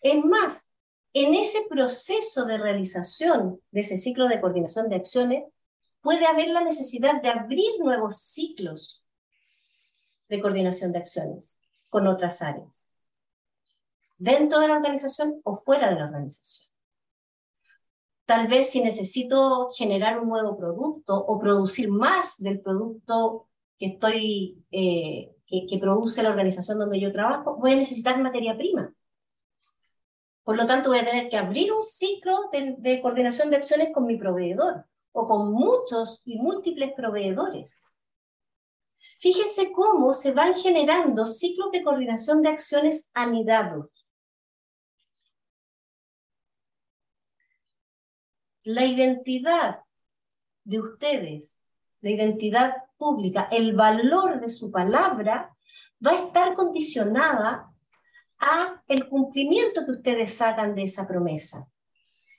Es 0.02 0.22
más, 0.24 0.68
en 1.14 1.34
ese 1.34 1.60
proceso 1.70 2.44
de 2.44 2.58
realización 2.58 3.60
de 3.70 3.80
ese 3.80 3.96
ciclo 3.96 4.28
de 4.28 4.40
coordinación 4.40 4.88
de 4.88 4.96
acciones, 4.96 5.44
puede 6.04 6.26
haber 6.26 6.48
la 6.48 6.62
necesidad 6.62 7.22
de 7.22 7.30
abrir 7.30 7.80
nuevos 7.80 8.18
ciclos 8.18 9.02
de 10.28 10.38
coordinación 10.38 10.92
de 10.92 10.98
acciones 10.98 11.62
con 11.88 12.06
otras 12.06 12.42
áreas, 12.42 12.92
dentro 14.18 14.60
de 14.60 14.68
la 14.68 14.74
organización 14.74 15.40
o 15.44 15.56
fuera 15.56 15.88
de 15.88 15.96
la 15.96 16.04
organización. 16.04 16.70
Tal 18.26 18.48
vez 18.48 18.70
si 18.70 18.82
necesito 18.82 19.70
generar 19.72 20.20
un 20.20 20.28
nuevo 20.28 20.58
producto 20.58 21.14
o 21.14 21.38
producir 21.38 21.90
más 21.90 22.36
del 22.38 22.60
producto 22.60 23.48
que 23.78 23.86
estoy, 23.86 24.62
eh, 24.70 25.34
que, 25.46 25.78
produce 25.78 26.22
la 26.22 26.30
organización 26.30 26.78
donde 26.78 27.00
yo 27.00 27.12
trabajo, 27.12 27.56
voy 27.56 27.72
a 27.72 27.76
necesitar 27.76 28.20
materia 28.20 28.56
prima. 28.56 28.94
Por 30.42 30.56
lo 30.56 30.66
tanto, 30.66 30.90
voy 30.90 30.98
a 30.98 31.06
tener 31.06 31.30
que 31.30 31.38
abrir 31.38 31.72
un 31.72 31.82
ciclo 31.82 32.50
de, 32.52 32.74
de 32.78 33.00
coordinación 33.00 33.48
de 33.48 33.56
acciones 33.56 33.88
con 33.94 34.04
mi 34.06 34.18
proveedor 34.18 34.84
o 35.14 35.26
con 35.26 35.52
muchos 35.52 36.22
y 36.24 36.38
múltiples 36.38 36.92
proveedores. 36.94 37.84
Fíjense 39.20 39.72
cómo 39.72 40.12
se 40.12 40.32
van 40.32 40.54
generando 40.54 41.24
ciclos 41.24 41.70
de 41.72 41.82
coordinación 41.82 42.42
de 42.42 42.50
acciones 42.50 43.10
anidados. 43.14 44.04
la 48.64 48.86
identidad 48.86 49.80
de 50.64 50.80
ustedes, 50.80 51.60
la 52.00 52.10
identidad 52.10 52.74
pública, 52.96 53.48
el 53.52 53.74
valor 53.76 54.40
de 54.40 54.48
su 54.48 54.70
palabra, 54.70 55.54
va 56.04 56.10
a 56.10 56.26
estar 56.26 56.54
condicionada 56.54 57.70
a 58.38 58.82
el 58.88 59.08
cumplimiento 59.08 59.84
que 59.84 59.92
ustedes 59.92 60.40
hagan 60.40 60.74
de 60.74 60.84
esa 60.84 61.06
promesa. 61.06 61.68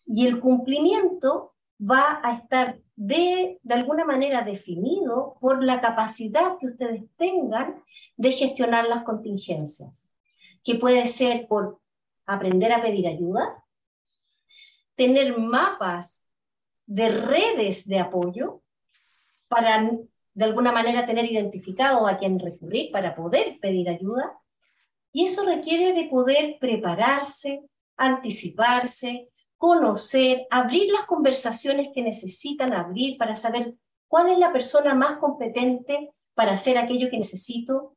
Y 0.05 0.27
el 0.27 0.39
cumplimiento 0.39 1.54
va 1.79 2.21
a 2.23 2.35
estar 2.35 2.79
de, 2.95 3.59
de 3.61 3.73
alguna 3.73 4.05
manera 4.05 4.41
definido 4.41 5.37
por 5.41 5.63
la 5.63 5.81
capacidad 5.81 6.57
que 6.59 6.67
ustedes 6.67 7.03
tengan 7.17 7.83
de 8.15 8.31
gestionar 8.31 8.87
las 8.87 9.03
contingencias, 9.03 10.09
que 10.63 10.75
puede 10.75 11.05
ser 11.07 11.47
por 11.47 11.79
aprender 12.25 12.71
a 12.71 12.81
pedir 12.81 13.07
ayuda, 13.07 13.63
tener 14.95 15.37
mapas 15.37 16.29
de 16.85 17.09
redes 17.09 17.87
de 17.87 17.99
apoyo 17.99 18.61
para 19.47 19.89
de 20.35 20.45
alguna 20.45 20.71
manera 20.71 21.05
tener 21.05 21.31
identificado 21.31 22.07
a 22.07 22.17
quién 22.17 22.39
recurrir 22.39 22.91
para 22.91 23.15
poder 23.15 23.57
pedir 23.61 23.89
ayuda. 23.89 24.37
Y 25.13 25.25
eso 25.25 25.45
requiere 25.45 25.93
de 25.93 26.09
poder 26.09 26.57
prepararse, 26.59 27.63
anticiparse, 27.95 29.29
conocer, 29.57 30.47
abrir 30.49 30.91
las 30.91 31.05
conversaciones 31.05 31.89
que 31.93 32.01
necesitan 32.01 32.73
abrir 32.73 33.17
para 33.17 33.35
saber 33.35 33.75
cuál 34.07 34.31
es 34.31 34.37
la 34.37 34.51
persona 34.51 34.93
más 34.93 35.19
competente 35.19 36.13
para 36.33 36.53
hacer 36.53 36.77
aquello 36.77 37.09
que 37.09 37.17
necesito 37.17 37.95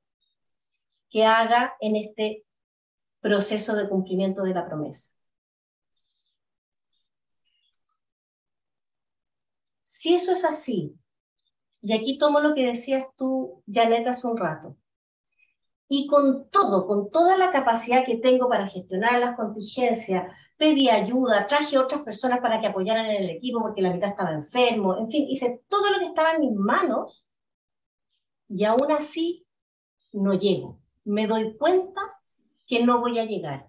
que 1.11 1.25
haga 1.25 1.75
en 1.81 1.97
este 1.97 2.45
proceso 3.21 3.75
de 3.75 3.89
cumplimiento 3.89 4.43
de 4.43 4.55
la 4.55 4.67
promesa. 4.67 5.17
Si 9.81 10.15
eso 10.15 10.33
es 10.33 10.45
así, 10.45 10.95
y 11.81 11.93
aquí 11.93 12.19
tomo 12.19 12.41
lo 12.41 12.55
que 12.55 12.67
decías 12.67 13.07
tú, 13.17 13.63
Janet, 13.67 14.07
hace 14.07 14.27
un 14.27 14.37
rato, 14.37 14.77
y 15.89 16.07
con 16.07 16.51
todo, 16.51 16.87
con 16.87 17.11
toda 17.11 17.37
la 17.39 17.51
capacidad 17.51 18.05
que 18.05 18.19
tengo 18.19 18.49
para 18.49 18.69
gestionar 18.69 19.19
las 19.21 19.37
contingencias, 19.37 20.31
pedí 20.57 20.91
ayuda, 20.91 21.47
traje 21.47 21.79
otras 21.79 22.03
personas 22.03 22.41
para 22.41 22.61
que 22.61 22.67
apoyaran 22.67 23.07
en 23.07 23.23
el 23.25 23.31
equipo 23.31 23.61
porque 23.61 23.81
la 23.81 23.93
mitad 23.93 24.11
estaba 24.11 24.33
enfermo, 24.33 24.99
en 24.99 25.11
fin, 25.11 25.27
hice 25.29 25.63
todo 25.69 25.91
lo 25.91 25.99
que 25.99 26.07
estaba 26.07 26.33
en 26.33 26.41
mis 26.41 26.55
manos 26.55 27.25
y 28.49 28.65
aún 28.65 28.93
así 28.93 29.47
no 30.13 30.35
llego. 30.35 30.79
Me 31.05 31.27
doy 31.27 31.57
cuenta 31.57 32.01
que 32.67 32.85
no 32.85 33.01
voy 33.01 33.19
a 33.19 33.25
llegar. 33.25 33.69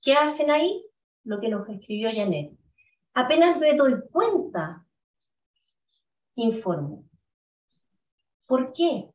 ¿Qué 0.00 0.14
hacen 0.14 0.50
ahí? 0.52 0.84
Lo 1.24 1.40
que 1.40 1.48
nos 1.48 1.68
escribió 1.68 2.10
Janet. 2.14 2.52
Apenas 3.14 3.58
me 3.58 3.74
doy 3.74 3.94
cuenta, 4.12 4.86
informo. 6.36 7.04
¿Por 8.46 8.72
qué? 8.72 9.10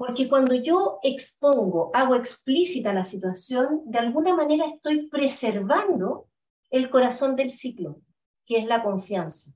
Porque 0.00 0.30
cuando 0.30 0.54
yo 0.54 0.98
expongo, 1.02 1.90
hago 1.92 2.14
explícita 2.14 2.90
la 2.94 3.04
situación, 3.04 3.82
de 3.84 3.98
alguna 3.98 4.34
manera 4.34 4.64
estoy 4.64 5.10
preservando 5.10 6.26
el 6.70 6.88
corazón 6.88 7.36
del 7.36 7.50
ciclo, 7.50 8.00
que 8.46 8.56
es 8.56 8.64
la 8.64 8.82
confianza. 8.82 9.52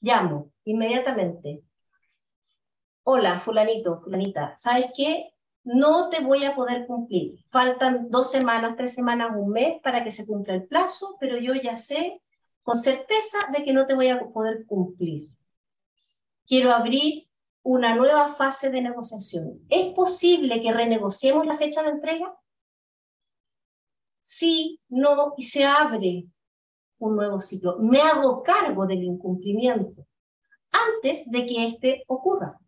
Llamo 0.00 0.52
inmediatamente. 0.62 1.64
Hola, 3.02 3.40
fulanito, 3.40 4.00
fulanita, 4.00 4.54
¿sabes 4.56 4.92
qué? 4.96 5.32
No 5.64 6.08
te 6.08 6.22
voy 6.22 6.44
a 6.44 6.54
poder 6.54 6.86
cumplir. 6.86 7.44
Faltan 7.50 8.12
dos 8.12 8.30
semanas, 8.30 8.76
tres 8.76 8.94
semanas, 8.94 9.32
un 9.34 9.50
mes 9.50 9.80
para 9.82 10.04
que 10.04 10.12
se 10.12 10.24
cumpla 10.24 10.54
el 10.54 10.68
plazo, 10.68 11.16
pero 11.18 11.36
yo 11.36 11.54
ya 11.54 11.76
sé 11.76 12.22
con 12.62 12.76
certeza 12.76 13.38
de 13.52 13.64
que 13.64 13.72
no 13.72 13.86
te 13.86 13.94
voy 13.94 14.06
a 14.06 14.20
poder 14.20 14.66
cumplir. 14.66 15.30
Quiero 16.46 16.70
abrir 16.72 17.26
una 17.62 17.94
nueva 17.94 18.34
fase 18.34 18.70
de 18.70 18.82
negociación. 18.82 19.60
¿Es 19.68 19.92
posible 19.94 20.62
que 20.62 20.72
renegociemos 20.72 21.46
la 21.46 21.56
fecha 21.56 21.82
de 21.82 21.90
entrega? 21.90 22.36
Sí, 24.20 24.80
no, 24.88 25.34
y 25.36 25.44
se 25.44 25.64
abre 25.64 26.26
un 26.98 27.16
nuevo 27.16 27.40
ciclo. 27.40 27.78
Me 27.78 28.00
hago 28.00 28.42
cargo 28.42 28.86
del 28.86 29.02
incumplimiento 29.02 30.06
antes 30.70 31.30
de 31.30 31.46
que 31.46 31.66
éste 31.66 32.04
ocurra. 32.06 32.58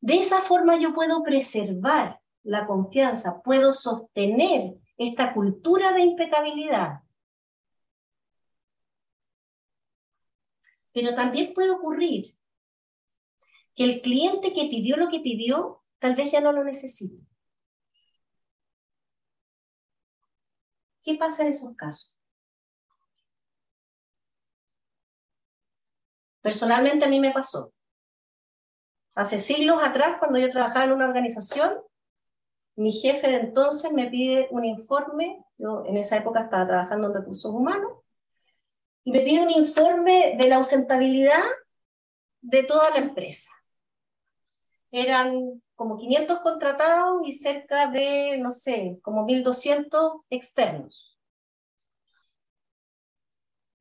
De 0.00 0.16
esa 0.16 0.40
forma 0.40 0.78
yo 0.78 0.94
puedo 0.94 1.22
preservar 1.22 2.20
la 2.42 2.66
confianza, 2.66 3.40
puedo 3.42 3.72
sostener 3.72 4.74
esta 4.96 5.32
cultura 5.32 5.92
de 5.92 6.02
impecabilidad. 6.02 7.02
Pero 10.92 11.14
también 11.14 11.54
puede 11.54 11.70
ocurrir 11.70 12.36
que 13.74 13.84
el 13.84 14.02
cliente 14.02 14.52
que 14.52 14.68
pidió 14.68 14.96
lo 14.96 15.08
que 15.08 15.20
pidió 15.20 15.82
tal 15.98 16.16
vez 16.16 16.32
ya 16.32 16.40
no 16.40 16.52
lo 16.52 16.64
necesite. 16.64 17.24
¿Qué 21.02 21.14
pasa 21.14 21.42
en 21.42 21.48
esos 21.50 21.74
casos? 21.76 22.16
Personalmente 26.40 27.04
a 27.04 27.08
mí 27.08 27.20
me 27.20 27.32
pasó. 27.32 27.72
Hace 29.14 29.38
siglos 29.38 29.78
atrás, 29.82 30.16
cuando 30.18 30.38
yo 30.38 30.50
trabajaba 30.50 30.86
en 30.86 30.92
una 30.92 31.06
organización, 31.06 31.74
mi 32.76 32.92
jefe 32.92 33.28
de 33.28 33.36
entonces 33.36 33.92
me 33.92 34.08
pide 34.08 34.48
un 34.50 34.64
informe, 34.64 35.44
yo 35.58 35.84
en 35.86 35.96
esa 35.96 36.16
época 36.16 36.42
estaba 36.42 36.66
trabajando 36.66 37.08
en 37.08 37.14
recursos 37.14 37.52
humanos, 37.52 37.98
y 39.04 39.12
me 39.12 39.20
pide 39.20 39.42
un 39.42 39.50
informe 39.50 40.36
de 40.38 40.48
la 40.48 40.56
ausentabilidad 40.56 41.42
de 42.40 42.62
toda 42.64 42.90
la 42.90 42.98
empresa 42.98 43.50
eran 44.92 45.62
como 45.74 45.96
500 45.96 46.40
contratados 46.40 47.26
y 47.26 47.32
cerca 47.32 47.90
de, 47.90 48.38
no 48.38 48.52
sé, 48.52 48.98
como 49.02 49.26
1.200 49.26 50.22
externos. 50.30 51.18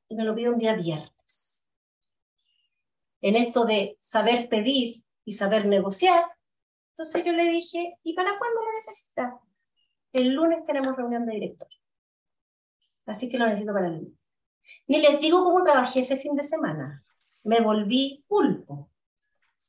Y 0.08 0.16
me 0.16 0.24
lo 0.24 0.34
pido 0.34 0.54
un 0.54 0.58
día 0.58 0.74
viernes. 0.74 1.66
En 3.22 3.36
esto 3.36 3.66
de 3.66 3.98
saber 4.00 4.50
pedir 4.50 5.04
y 5.26 5.34
saber 5.34 5.68
negociar, 5.68 6.24
entonces 6.92 7.24
yo 7.24 7.34
le 7.34 7.44
dije, 7.44 7.98
¿y 8.04 8.14
para 8.14 8.38
cuándo 8.40 8.62
lo 8.62 8.74
necesita? 8.74 9.40
El 10.14 10.34
lunes 10.34 10.66
tenemos 10.66 10.96
reunión 10.96 11.26
de 11.26 11.34
director. 11.34 11.68
Así 13.06 13.30
que 13.30 13.38
lo 13.38 13.46
necesito 13.46 13.74
para 13.74 13.88
el 13.88 13.98
lunes. 13.98 14.14
Ni 14.88 15.02
les 15.02 15.20
digo 15.20 15.44
cómo 15.44 15.64
trabajé 15.64 16.00
ese 16.00 16.18
fin 16.18 16.36
de 16.36 16.44
semana. 16.44 17.04
Me 17.44 17.60
volví 17.60 18.24
pulpo 18.28 18.91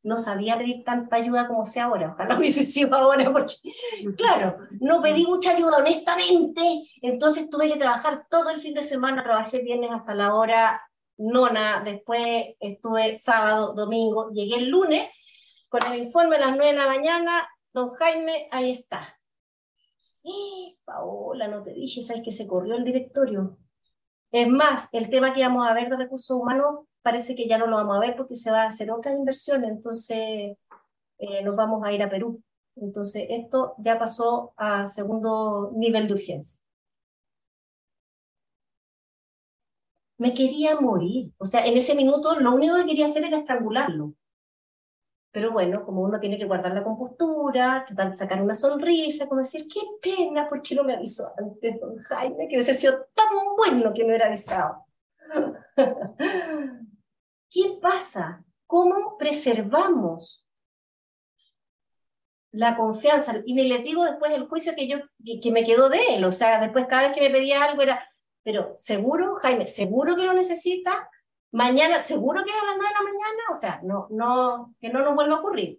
no 0.03 0.17
sabía 0.17 0.59
pedir 0.59 0.85
tanta 0.85 1.17
ayuda 1.17 1.47
como 1.47 1.65
sea 1.65 1.85
ahora. 1.85 2.13
Ojalá 2.13 2.37
hubiese 2.39 2.67
sido 2.67 2.97
ahora, 2.97 3.33
porque, 3.33 3.55
claro, 4.17 4.59
no 4.81 5.01
pedí 5.03 5.27
mucha 5.27 5.53
ayuda 5.53 5.79
honestamente, 5.79 6.85
entonces 7.01 7.49
tuve 7.51 7.71
que 7.71 7.79
trabajar 7.79 8.27
todo 8.31 8.51
el 8.51 8.61
fin 8.61 8.75
de 8.75 8.83
semana, 8.83 9.23
trabajé 9.23 9.61
viernes 9.63 9.91
hasta 9.93 10.15
la 10.15 10.35
hora 10.35 10.83
nona, 11.17 11.83
después 11.85 12.57
estuve 12.59 13.17
sábado, 13.17 13.75
domingo, 13.75 14.31
llegué 14.31 14.57
el 14.57 14.69
lunes 14.69 15.09
con 15.69 15.83
el 15.91 16.03
informe 16.03 16.37
a 16.37 16.41
las 16.41 16.57
nueve 16.57 16.73
de 16.73 16.79
la 16.79 16.87
mañana, 16.87 17.49
don 17.73 17.91
Jaime, 17.95 18.49
ahí 18.51 18.73
está. 18.73 19.19
Y, 20.23 20.79
Paola, 20.85 21.49
no 21.49 21.63
te 21.63 21.73
dije, 21.73 22.03
¿sabes 22.03 22.23
que 22.23 22.31
se 22.31 22.47
corrió 22.47 22.77
el 22.77 22.85
directorio? 22.85 23.59
Es 24.31 24.49
más, 24.49 24.89
el 24.93 25.11
tema 25.11 25.33
que 25.33 25.41
íbamos 25.41 25.67
a 25.67 25.75
ver 25.75 25.89
de 25.89 25.97
recursos 25.97 26.37
humanos 26.37 26.87
parece 27.03 27.35
que 27.37 27.49
ya 27.49 27.59
no 27.59 27.67
lo 27.67 27.77
vamos 27.77 27.97
a 27.97 28.01
ver 28.01 28.17
porque 28.17 28.35
se 28.37 28.51
va 28.51 28.63
a 28.63 28.67
hacer 28.69 28.91
otra 28.91 29.13
inversión, 29.13 29.65
entonces 29.65 30.57
eh, 31.19 31.43
nos 31.45 31.57
vamos 31.57 31.85
a 31.85 31.93
ir 31.93 32.03
a 32.03 32.11
Perú. 32.11 32.43
Entonces 32.77 33.27
esto 33.29 33.75
ya 33.79 33.99
pasó 33.99 34.55
a 34.57 34.89
segundo 34.89 35.73
nivel 35.75 36.09
de 36.09 36.15
urgencia. 36.15 36.61
Me 40.19 40.33
quería 40.35 40.81
morir, 40.81 41.33
o 41.39 41.45
sea, 41.45 41.67
en 41.67 41.77
ese 41.77 41.95
minuto 41.95 42.39
lo 42.39 42.55
único 42.55 42.77
que 42.77 42.87
quería 42.87 43.07
hacer 43.07 43.25
era 43.25 43.39
estrangularlo. 43.39 44.15
Pero 45.33 45.51
bueno, 45.51 45.85
como 45.85 46.03
uno 46.03 46.21
tiene 46.21 46.39
que 46.39 46.45
guardar 46.45 46.75
la 46.75 46.85
compostura, 46.85 47.85
tratar 47.87 48.11
de 48.11 48.17
sacar 48.17 48.43
una 48.43 48.55
sonrisa, 48.55 49.27
como 49.29 49.41
decir, 49.41 49.67
qué 49.73 49.81
pena, 50.01 50.49
¿por 50.49 50.61
qué 50.63 50.75
no 50.75 50.85
me 50.85 50.95
avisó 50.95 51.33
antes, 51.39 51.81
don 51.81 51.97
Jaime? 51.99 52.49
Que 52.49 52.57
hubiese 52.57 52.75
sido 52.75 53.07
tan 53.15 53.27
bueno 53.57 53.93
que 53.95 54.03
me 54.03 54.11
hubiera 54.11 54.27
avisado. 54.27 54.85
¿Qué 57.53 57.79
pasa? 57.83 58.43
¿Cómo 58.67 59.19
preservamos 59.19 60.47
la 62.51 62.77
confianza? 62.77 63.43
Y 63.45 63.53
me 63.53 63.65
le 63.65 63.81
digo 63.81 64.05
después 64.05 64.33
el 64.33 64.49
juicio 64.49 64.75
que 64.75 64.89
yo 64.89 64.99
que, 65.43 65.53
me 65.53 65.63
quedó 65.63 65.91
de 65.91 66.15
él, 66.15 66.25
o 66.25 66.33
sea, 66.33 66.59
después 66.61 66.87
cada 66.89 67.09
vez 67.09 67.13
que 67.13 67.21
me 67.21 67.31
pedía 67.31 67.63
algo 67.63 67.83
era, 67.83 68.03
pero 68.43 68.75
seguro, 68.79 69.37
Jaime, 69.37 69.67
seguro 69.67 70.17
que 70.17 70.25
lo 70.25 70.33
necesita, 70.33 71.11
mañana, 71.51 72.01
seguro 72.01 72.43
que 72.43 72.51
a 72.51 72.55
las 72.55 72.77
nueve 72.77 72.89
de 72.89 72.95
la 72.95 73.13
mañana, 73.13 73.43
o 73.51 73.55
sea, 73.55 73.81
no, 73.85 74.07
no, 74.11 74.75
que 74.81 74.89
no 74.89 75.01
nos 75.01 75.15
vuelva 75.15 75.37
a 75.37 75.41
ocurrir. 75.41 75.79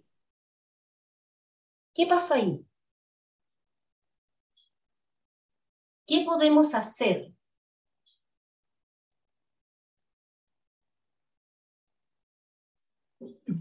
¿Qué 1.92 2.06
pasó 2.06 2.34
ahí? 2.34 2.64
¿Qué 6.06 6.22
podemos 6.24 6.74
hacer 6.74 7.33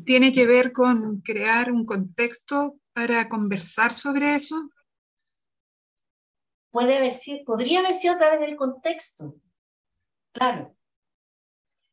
¿Tiene 0.05 0.33
que 0.33 0.45
ver 0.45 0.71
con 0.71 1.21
crear 1.21 1.71
un 1.71 1.85
contexto 1.85 2.79
para 2.93 3.29
conversar 3.29 3.93
sobre 3.93 4.35
eso? 4.35 4.69
Puede 6.71 6.97
haber 6.97 7.11
sido, 7.11 7.45
podría 7.45 7.79
haber 7.79 7.93
sido 7.93 8.15
a 8.15 8.17
través 8.17 8.39
del 8.39 8.55
contexto, 8.55 9.35
claro. 10.31 10.75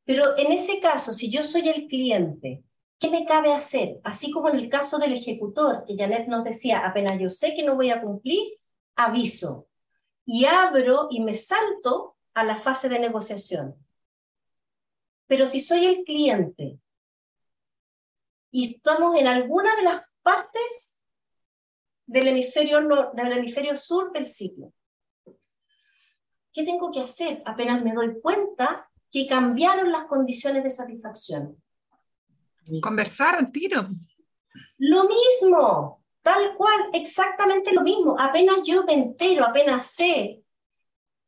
Pero 0.05 0.37
en 0.39 0.53
ese 0.53 0.81
caso, 0.81 1.13
si 1.13 1.31
yo 1.31 1.43
soy 1.43 1.69
el 1.69 1.87
cliente, 1.87 2.65
¿qué 2.99 3.11
me 3.11 3.27
cabe 3.27 3.53
hacer? 3.53 4.01
Así 4.03 4.33
como 4.33 4.49
en 4.49 4.57
el 4.57 4.69
caso 4.69 4.99
del 4.99 5.13
ejecutor, 5.13 5.85
que 5.87 5.97
Janet 5.97 6.27
nos 6.27 6.45
decía, 6.45 6.87
apenas 6.87 7.21
yo 7.21 7.29
sé 7.29 7.55
que 7.55 7.63
no 7.63 7.77
voy 7.77 7.91
a 7.91 8.01
cumplir, 8.01 8.59
aviso. 8.97 9.69
Y 10.25 10.47
abro 10.47 11.09
y 11.11 11.21
me 11.21 11.35
salto 11.35 12.17
a 12.35 12.45
la 12.45 12.57
fase 12.57 12.89
de 12.89 12.99
negociación. 12.99 13.77
Pero 15.27 15.47
si 15.47 15.61
soy 15.61 15.85
el 15.85 16.05
cliente 16.05 16.79
y 18.51 18.75
estamos 18.75 19.19
en 19.19 19.29
alguna 19.29 19.75
de 19.77 19.83
las 19.83 20.03
partes 20.23 21.03
del 22.07 22.29
hemisferio, 22.29 22.81
del 23.15 23.33
hemisferio 23.33 23.77
sur 23.77 24.13
del 24.13 24.27
ciclo. 24.27 24.73
¿Qué 26.53 26.65
tengo 26.65 26.91
que 26.91 27.01
hacer? 27.01 27.43
Apenas 27.47 27.83
me 27.83 27.93
doy 27.93 28.21
cuenta 28.21 28.91
que 29.13 29.27
cambiaron 29.27 29.93
las 29.93 30.07
condiciones 30.07 30.65
de 30.65 30.71
satisfacción. 30.71 31.57
Conversar 32.83 33.51
tiro. 33.53 33.87
Lo 34.79 35.05
mismo, 35.05 36.05
tal 36.23 36.57
cual, 36.57 36.91
exactamente 36.93 37.73
lo 37.73 37.83
mismo. 37.83 38.17
Apenas 38.19 38.59
yo 38.65 38.85
me 38.85 38.95
entero, 38.95 39.45
apenas 39.45 39.87
sé. 39.87 40.43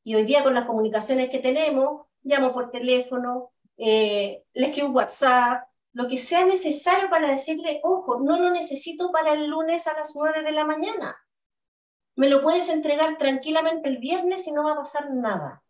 Y 0.05 0.15
hoy 0.15 0.25
día 0.25 0.43
con 0.43 0.55
las 0.55 0.67
comunicaciones 0.67 1.31
que 1.31 1.39
tenemos, 1.39 2.07
llamo 2.25 2.53
por 2.53 2.71
teléfono, 2.71 3.53
eh, 3.77 4.43
le 4.55 4.67
escribo 4.67 4.89
WhatsApp, 4.91 5.69
lo 5.93 6.09
que 6.09 6.17
sea 6.17 6.47
necesario 6.47 7.11
para 7.11 7.31
decirle, 7.31 7.81
ojo, 7.85 8.21
no 8.21 8.39
lo 8.39 8.51
necesito 8.51 9.11
para 9.13 9.33
el 9.33 9.47
lunes 9.47 9.87
a 9.87 9.95
las 9.95 10.15
9 10.17 10.43
de 10.43 10.53
la 10.53 10.65
mañana. 10.65 11.17
Me 12.17 12.29
lo 12.29 12.43
puedes 12.43 12.69
entregar 12.69 13.19
tranquilamente 13.19 13.89
el 13.89 13.99
viernes 13.99 14.47
y 14.47 14.53
no 14.53 14.65
va 14.65 14.73
a 14.73 14.77
pasar 14.77 15.11
nada. 15.11 15.63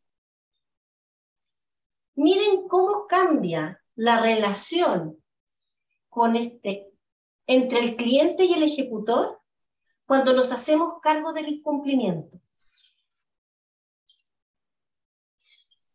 Miren 2.15 2.69
cómo 2.69 3.07
cambia 3.07 3.83
la 3.95 4.21
relación 4.21 5.23
con 6.09 6.37
este, 6.37 6.93
entre 7.47 7.81
el 7.81 7.97
cliente 7.97 8.45
y 8.45 8.55
el 8.55 8.63
ejecutor 8.63 9.41
cuando 10.07 10.33
nos 10.33 10.53
hacemos 10.53 11.01
cargo 11.01 11.33
del 11.33 11.49
incumplimiento. 11.49 12.39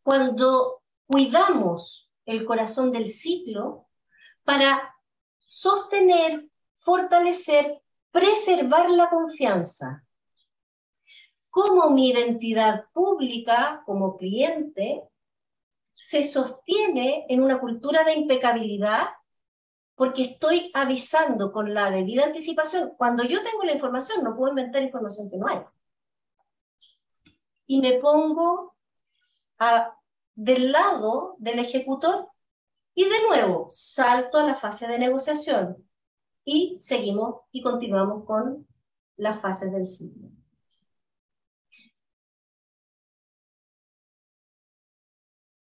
Cuando 0.04 0.82
cuidamos 1.06 2.10
el 2.26 2.46
corazón 2.46 2.92
del 2.92 3.12
ciclo 3.12 3.88
para 4.48 4.96
sostener, 5.46 6.50
fortalecer, 6.80 7.82
preservar 8.12 8.90
la 8.90 9.10
confianza. 9.10 10.06
Cómo 11.50 11.90
mi 11.90 12.12
identidad 12.12 12.86
pública 12.94 13.84
como 13.86 14.16
cliente 14.16 15.04
se 15.92 16.24
sostiene 16.24 17.26
en 17.28 17.44
una 17.44 17.60
cultura 17.60 18.06
de 18.06 18.14
impecabilidad 18.14 19.10
porque 19.96 20.24
estoy 20.24 20.72
avisando 20.74 21.52
con 21.52 21.74
la 21.74 21.92
debida 21.92 22.24
anticipación. 22.24 22.94
Cuando 22.96 23.26
yo 23.26 23.44
tengo 23.44 23.66
la 23.66 23.74
información, 23.74 24.24
no 24.24 24.38
puedo 24.38 24.52
inventar 24.52 24.82
información 24.82 25.30
que 25.30 25.38
no 25.38 25.48
hay. 25.50 25.60
Y 27.66 27.82
me 27.82 27.96
pongo 27.96 28.78
del 30.36 30.72
lado 30.72 31.36
del 31.38 31.60
ejecutor 31.60 32.30
y 32.98 33.04
de 33.04 33.28
nuevo 33.28 33.68
salto 33.70 34.40
a 34.40 34.44
la 34.44 34.56
fase 34.56 34.88
de 34.88 34.98
negociación 34.98 35.88
y 36.44 36.78
seguimos 36.80 37.42
y 37.52 37.62
continuamos 37.62 38.26
con 38.26 38.68
las 39.18 39.40
fases 39.40 39.72
del 39.72 39.86
ciclo. 39.86 40.30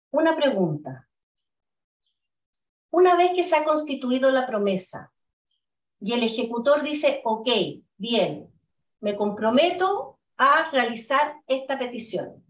Una 0.09 0.35
pregunta. 0.35 1.07
Una 2.89 3.15
vez 3.15 3.33
que 3.35 3.43
se 3.43 3.55
ha 3.55 3.63
constituido 3.63 4.31
la 4.31 4.47
promesa 4.47 5.13
y 5.99 6.13
el 6.13 6.23
ejecutor 6.23 6.81
dice, 6.81 7.21
ok, 7.23 7.49
bien, 7.97 8.51
me 8.99 9.15
comprometo 9.15 10.17
a 10.37 10.71
realizar 10.71 11.35
esta 11.45 11.77
petición. 11.77 12.46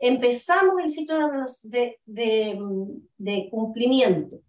Empezamos 0.00 0.80
el 0.80 0.88
ciclo 0.88 1.18
de, 2.04 3.48
cumplimiento. 3.50 4.40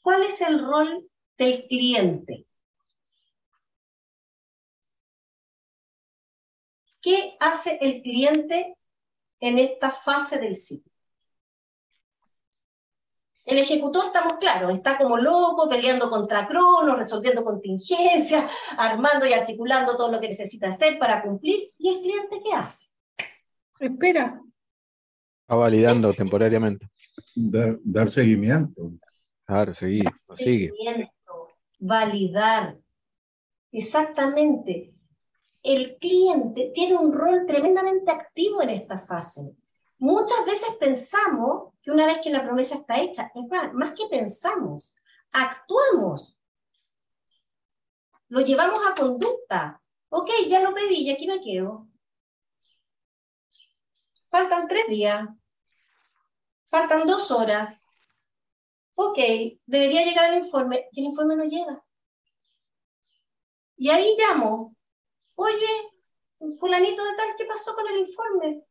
¿Cuál 0.00 0.22
es 0.22 0.40
el 0.40 0.58
rol 0.64 1.06
del 1.36 1.66
cliente? 1.68 2.46
¿Qué 7.02 7.36
hace 7.40 7.78
el 7.82 8.02
cliente 8.02 8.78
en 9.40 9.58
esta 9.58 9.90
fase 9.90 10.38
del 10.38 10.56
ciclo? 10.56 10.90
El 13.44 13.58
ejecutor, 13.58 14.06
estamos 14.06 14.38
claros, 14.40 14.72
está 14.72 14.96
como 14.96 15.18
loco, 15.18 15.68
peleando 15.68 16.08
contra 16.08 16.48
Cronos, 16.48 16.96
resolviendo 16.96 17.44
contingencias, 17.44 18.50
armando 18.78 19.26
y 19.26 19.34
articulando 19.34 19.94
todo 19.94 20.10
lo 20.10 20.20
que 20.20 20.28
necesita 20.28 20.68
hacer 20.68 20.98
para 20.98 21.22
cumplir. 21.22 21.70
¿Y 21.76 21.90
el 21.90 22.00
cliente 22.00 22.40
qué 22.42 22.52
hace? 22.54 22.95
Espera. 23.78 24.40
Va 25.50 25.56
validando 25.56 26.12
temporariamente. 26.12 26.88
Dar, 27.34 28.10
seguimiento. 28.10 28.92
Claro, 29.44 29.74
seguir, 29.74 30.10
sigue. 30.36 30.72
Validar. 31.78 32.78
Exactamente. 33.70 34.92
El 35.62 35.96
cliente 35.98 36.72
tiene 36.74 36.96
un 36.96 37.12
rol 37.12 37.44
tremendamente 37.46 38.10
activo 38.10 38.62
en 38.62 38.70
esta 38.70 38.98
fase. 38.98 39.54
Muchas 39.98 40.44
veces 40.46 40.70
pensamos 40.78 41.74
que 41.82 41.90
una 41.90 42.06
vez 42.06 42.18
que 42.22 42.30
la 42.30 42.44
promesa 42.44 42.76
está 42.76 43.00
hecha, 43.00 43.30
es 43.34 43.46
más, 43.48 43.72
más 43.72 43.92
que 43.92 44.06
pensamos, 44.10 44.94
actuamos. 45.32 46.36
Lo 48.28 48.40
llevamos 48.40 48.80
a 48.86 48.94
conducta. 48.94 49.80
Ok, 50.08 50.30
ya 50.48 50.60
lo 50.60 50.74
pedí 50.74 51.02
y 51.02 51.10
aquí 51.10 51.26
me 51.26 51.40
quedo. 51.40 51.86
Faltan 54.36 54.68
tres 54.68 54.86
días. 54.88 55.26
Faltan 56.68 57.06
dos 57.06 57.30
horas. 57.30 57.88
Ok, 58.94 59.18
debería 59.64 60.04
llegar 60.04 60.34
el 60.34 60.44
informe. 60.44 60.88
Y 60.92 61.00
el 61.00 61.06
informe 61.06 61.36
no 61.36 61.44
llega. 61.44 61.82
Y 63.78 63.88
ahí 63.88 64.14
llamo. 64.18 64.76
Oye, 65.36 65.66
fulanito 66.60 67.02
de 67.02 67.16
tal, 67.16 67.34
¿qué 67.38 67.46
pasó 67.46 67.74
con 67.74 67.88
el 67.88 67.96
informe? 67.96 68.62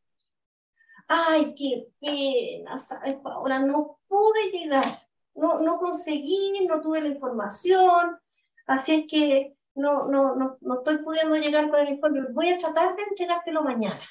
ay, 1.08 1.56
qué 1.56 1.88
pena, 2.00 2.78
¿sabes, 2.78 3.18
No 3.24 3.98
pude 4.08 4.52
llegar, 4.52 5.02
no, 5.34 5.62
no 5.62 5.80
conseguí, 5.80 6.68
no 6.68 6.80
tuve 6.82 7.02
la 7.02 7.08
información, 7.08 8.20
así 8.68 8.94
es 8.94 9.06
que 9.08 9.58
no, 9.74 10.08
no, 10.10 10.36
no, 10.36 10.58
no 10.62 10.74
estoy 10.76 10.98
pudiendo 11.00 11.36
llegar 11.38 11.72
con 11.72 11.80
el 11.80 11.90
informe. 11.90 12.22
Voy 12.34 12.50
a 12.50 12.58
tratar 12.58 12.96
de 12.96 13.02
entregártelo 13.02 13.64
mañana. 13.64 14.08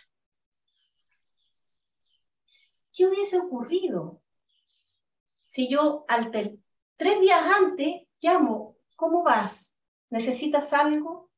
¿Qué 2.95 3.07
hubiese 3.07 3.39
ocurrido 3.39 4.23
si 5.45 5.69
yo 5.69 6.05
al 6.07 6.31
tres 6.31 7.21
días 7.21 7.43
antes 7.43 8.03
llamo, 8.21 8.77
¿cómo 8.95 9.25
vas? 9.25 9.81
¿Necesitas 10.11 10.73
algo? 10.73 11.31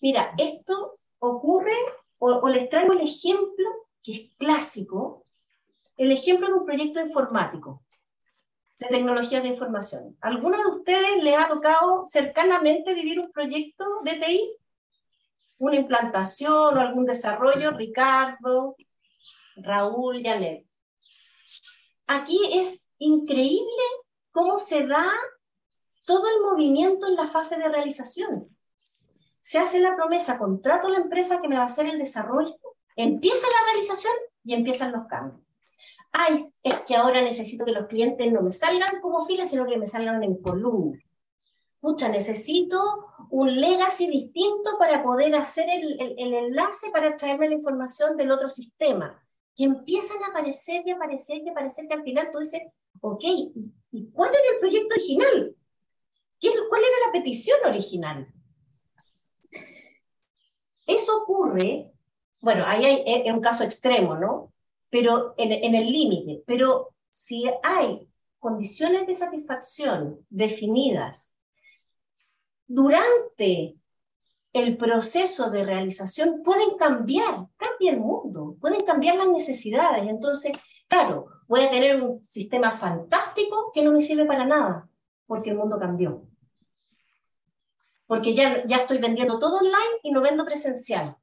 Mira, 0.00 0.34
esto 0.36 0.98
ocurre, 1.20 1.76
o, 2.18 2.30
o 2.30 2.48
les 2.48 2.68
traigo 2.68 2.92
el 2.94 3.02
ejemplo 3.02 3.88
que 4.02 4.12
es 4.12 4.36
clásico, 4.36 5.24
el 5.96 6.10
ejemplo 6.10 6.48
de 6.48 6.54
un 6.54 6.66
proyecto 6.66 7.00
informático, 7.00 7.82
de 8.78 8.88
tecnología 8.88 9.40
de 9.40 9.48
información. 9.48 10.16
¿Alguno 10.20 10.58
de 10.58 10.66
ustedes 10.66 11.22
les 11.22 11.38
ha 11.38 11.46
tocado 11.46 12.04
cercanamente 12.06 12.92
vivir 12.92 13.20
un 13.20 13.30
proyecto 13.30 13.84
de 14.02 14.14
TI? 14.14 14.56
¿Una 15.58 15.76
implantación 15.76 16.76
o 16.76 16.80
algún 16.80 17.06
desarrollo? 17.06 17.70
Ricardo, 17.70 18.76
Raúl, 19.56 20.22
Janet. 20.22 20.66
Aquí 22.06 22.38
es 22.52 22.88
increíble 22.98 23.84
cómo 24.32 24.58
se 24.58 24.86
da 24.86 25.06
todo 26.06 26.26
el 26.28 26.42
movimiento 26.42 27.06
en 27.06 27.16
la 27.16 27.26
fase 27.26 27.58
de 27.58 27.68
realización. 27.68 28.48
Se 29.40 29.58
hace 29.58 29.80
la 29.80 29.96
promesa, 29.96 30.38
contrato 30.38 30.88
a 30.88 30.90
la 30.90 30.98
empresa 30.98 31.40
que 31.40 31.48
me 31.48 31.56
va 31.56 31.62
a 31.62 31.66
hacer 31.66 31.86
el 31.86 31.98
desarrollo, 31.98 32.58
Empieza 32.96 33.46
la 33.48 33.66
realización 33.66 34.12
y 34.44 34.54
empiezan 34.54 34.92
los 34.92 35.06
cambios. 35.06 35.40
Ay, 36.12 36.46
es 36.62 36.74
que 36.82 36.94
ahora 36.94 37.22
necesito 37.22 37.64
que 37.64 37.72
los 37.72 37.88
clientes 37.88 38.32
no 38.32 38.40
me 38.40 38.52
salgan 38.52 39.00
como 39.00 39.26
filas, 39.26 39.50
sino 39.50 39.66
que 39.66 39.78
me 39.78 39.86
salgan 39.86 40.22
en 40.22 40.40
columna. 40.40 41.00
Pucha, 41.80 42.08
necesito 42.08 42.80
un 43.30 43.60
legacy 43.60 44.06
distinto 44.06 44.78
para 44.78 45.02
poder 45.02 45.34
hacer 45.34 45.66
el, 45.68 46.16
enlace 46.18 46.90
para 46.90 47.16
traerme 47.16 47.48
la 47.48 47.56
información 47.56 48.16
del 48.16 48.30
otro 48.30 48.48
sistema. 48.48 49.20
Y 49.56 49.64
empiezan 49.64 50.22
a 50.22 50.28
aparecer 50.28 50.82
y 50.86 50.90
aparecer 50.90 51.42
y 51.44 51.48
aparecer 51.48 51.86
que 51.86 51.94
al 51.94 52.02
final 52.02 52.30
tú 52.32 52.38
dices, 52.38 52.62
ok, 53.00 53.22
¿y 53.22 54.10
cuál 54.12 54.30
era 54.30 54.54
el 54.54 54.60
proyecto 54.60 54.94
original? 54.94 55.56
¿Qué, 56.40 56.50
¿Cuál 56.68 56.82
era 56.82 57.06
la 57.06 57.12
petición 57.12 57.58
original? 57.64 58.28
Eso 60.86 61.22
ocurre 61.22 61.94
bueno, 62.44 62.64
ahí 62.66 62.84
hay, 62.84 63.02
es 63.06 63.32
un 63.32 63.40
caso 63.40 63.64
extremo, 63.64 64.16
¿no? 64.16 64.52
Pero 64.90 65.34
en, 65.38 65.50
en 65.50 65.74
el 65.74 65.90
límite. 65.90 66.42
Pero 66.46 66.92
si 67.08 67.50
hay 67.62 68.06
condiciones 68.38 69.06
de 69.06 69.14
satisfacción 69.14 70.26
definidas 70.28 71.38
durante 72.66 73.76
el 74.54 74.76
proceso 74.76 75.50
de 75.50 75.64
realización, 75.64 76.42
pueden 76.44 76.78
cambiar, 76.78 77.48
cambia 77.56 77.90
el 77.90 77.98
mundo, 77.98 78.56
pueden 78.60 78.84
cambiar 78.86 79.16
las 79.16 79.26
necesidades. 79.26 80.06
Entonces, 80.08 80.52
claro, 80.88 81.26
voy 81.48 81.62
a 81.62 81.70
tener 81.70 82.00
un 82.00 82.22
sistema 82.22 82.70
fantástico 82.70 83.72
que 83.74 83.82
no 83.82 83.90
me 83.90 84.00
sirve 84.00 84.24
para 84.24 84.46
nada, 84.46 84.88
porque 85.26 85.50
el 85.50 85.56
mundo 85.56 85.76
cambió. 85.78 86.22
porque 88.06 88.34
ya, 88.34 88.64
ya 88.66 88.76
estoy 88.78 88.98
vendiendo 88.98 89.38
todo 89.38 89.56
online 89.56 89.98
y 90.04 90.12
no 90.12 90.20
vendo 90.20 90.44
presencial. 90.44 91.16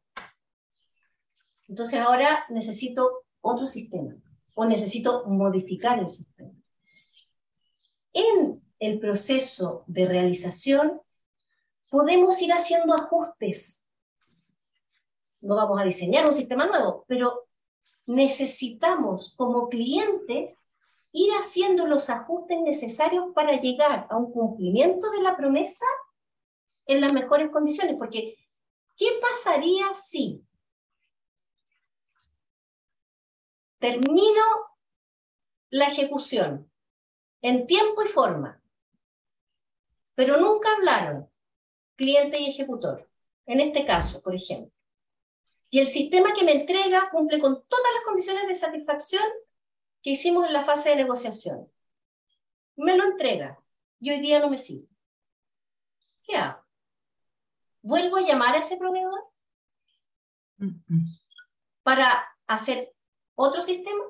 Entonces 1.70 2.00
ahora 2.02 2.44
necesito 2.50 3.24
otro 3.39 3.67
sistema 3.67 4.13
o 4.56 4.65
necesito 4.65 5.26
modificar 5.26 6.00
el 6.00 6.10
sistema. 6.10 6.52
En 8.12 8.62
el 8.80 9.00
proceso 9.00 9.86
de 9.88 10.06
realización 10.06 11.02
podemos 11.91 12.41
ir 12.41 12.51
haciendo 12.54 12.95
ajustes. 12.95 13.86
No 15.41 15.56
vamos 15.56 15.80
a 15.80 15.84
diseñar 15.84 16.25
un 16.25 16.34
sistema 16.34 16.65
nuevo, 16.65 17.06
pero 17.08 17.47
necesitamos 18.06 19.36
como 19.38 19.67
clientes 19.67 20.58
ir 21.12 21.32
haciendo 21.34 21.88
los 21.88 22.10
ajustes 22.10 22.60
necesarios 22.62 23.25
para 23.36 23.60
llegar 23.60 24.08
a 24.10 24.17
un 24.17 24.32
cumplimiento 24.32 25.12
de 25.12 25.21
la 25.21 25.36
promesa 25.36 25.86
en 26.88 27.01
las 27.01 27.12
mejores 27.12 27.51
condiciones. 27.51 27.97
Porque, 27.97 28.38
¿qué 28.95 29.08
pasaría 29.21 29.93
si 29.93 30.43
termino 33.80 34.41
la 35.71 35.88
ejecución 35.88 36.71
en 37.41 37.65
tiempo 37.65 38.04
y 38.04 38.08
forma, 38.08 38.62
pero 40.13 40.38
nunca 40.38 40.71
hablaron 40.73 41.31
cliente 42.01 42.39
y 42.39 42.49
ejecutor? 42.49 43.07
En 43.45 43.59
este 43.59 43.85
caso, 43.85 44.21
por 44.21 44.33
ejemplo. 44.33 44.73
Y 45.69 45.79
el 45.79 45.87
sistema 45.87 46.33
que 46.33 46.43
me 46.43 46.53
entrega 46.53 47.09
cumple 47.11 47.39
con 47.39 47.63
todas 47.67 47.93
las 47.93 48.03
condiciones 48.03 48.47
de 48.47 48.55
satisfacción 48.55 49.23
que 50.01 50.11
hicimos 50.11 50.47
en 50.47 50.53
la 50.53 50.63
fase 50.63 50.89
de 50.89 50.95
negociación. 50.97 51.71
Me 52.75 52.97
lo 52.97 53.05
entrega 53.05 53.59
y 53.99 54.09
hoy 54.09 54.19
día 54.19 54.39
no 54.39 54.49
me 54.49 54.57
sirve. 54.57 54.87
¿Qué 56.23 56.35
hago? 56.35 56.65
¿Vuelvo 57.83 58.17
a 58.17 58.21
llamar 58.21 58.55
a 58.55 58.59
ese 58.59 58.77
proveedor 58.77 59.27
para 61.83 62.27
hacer 62.47 62.93
otro 63.35 63.61
sistema? 63.61 64.03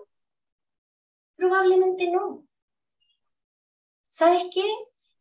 Probablemente 1.36 2.10
no. 2.10 2.46
¿Sabes 4.10 4.44
qué? 4.54 4.66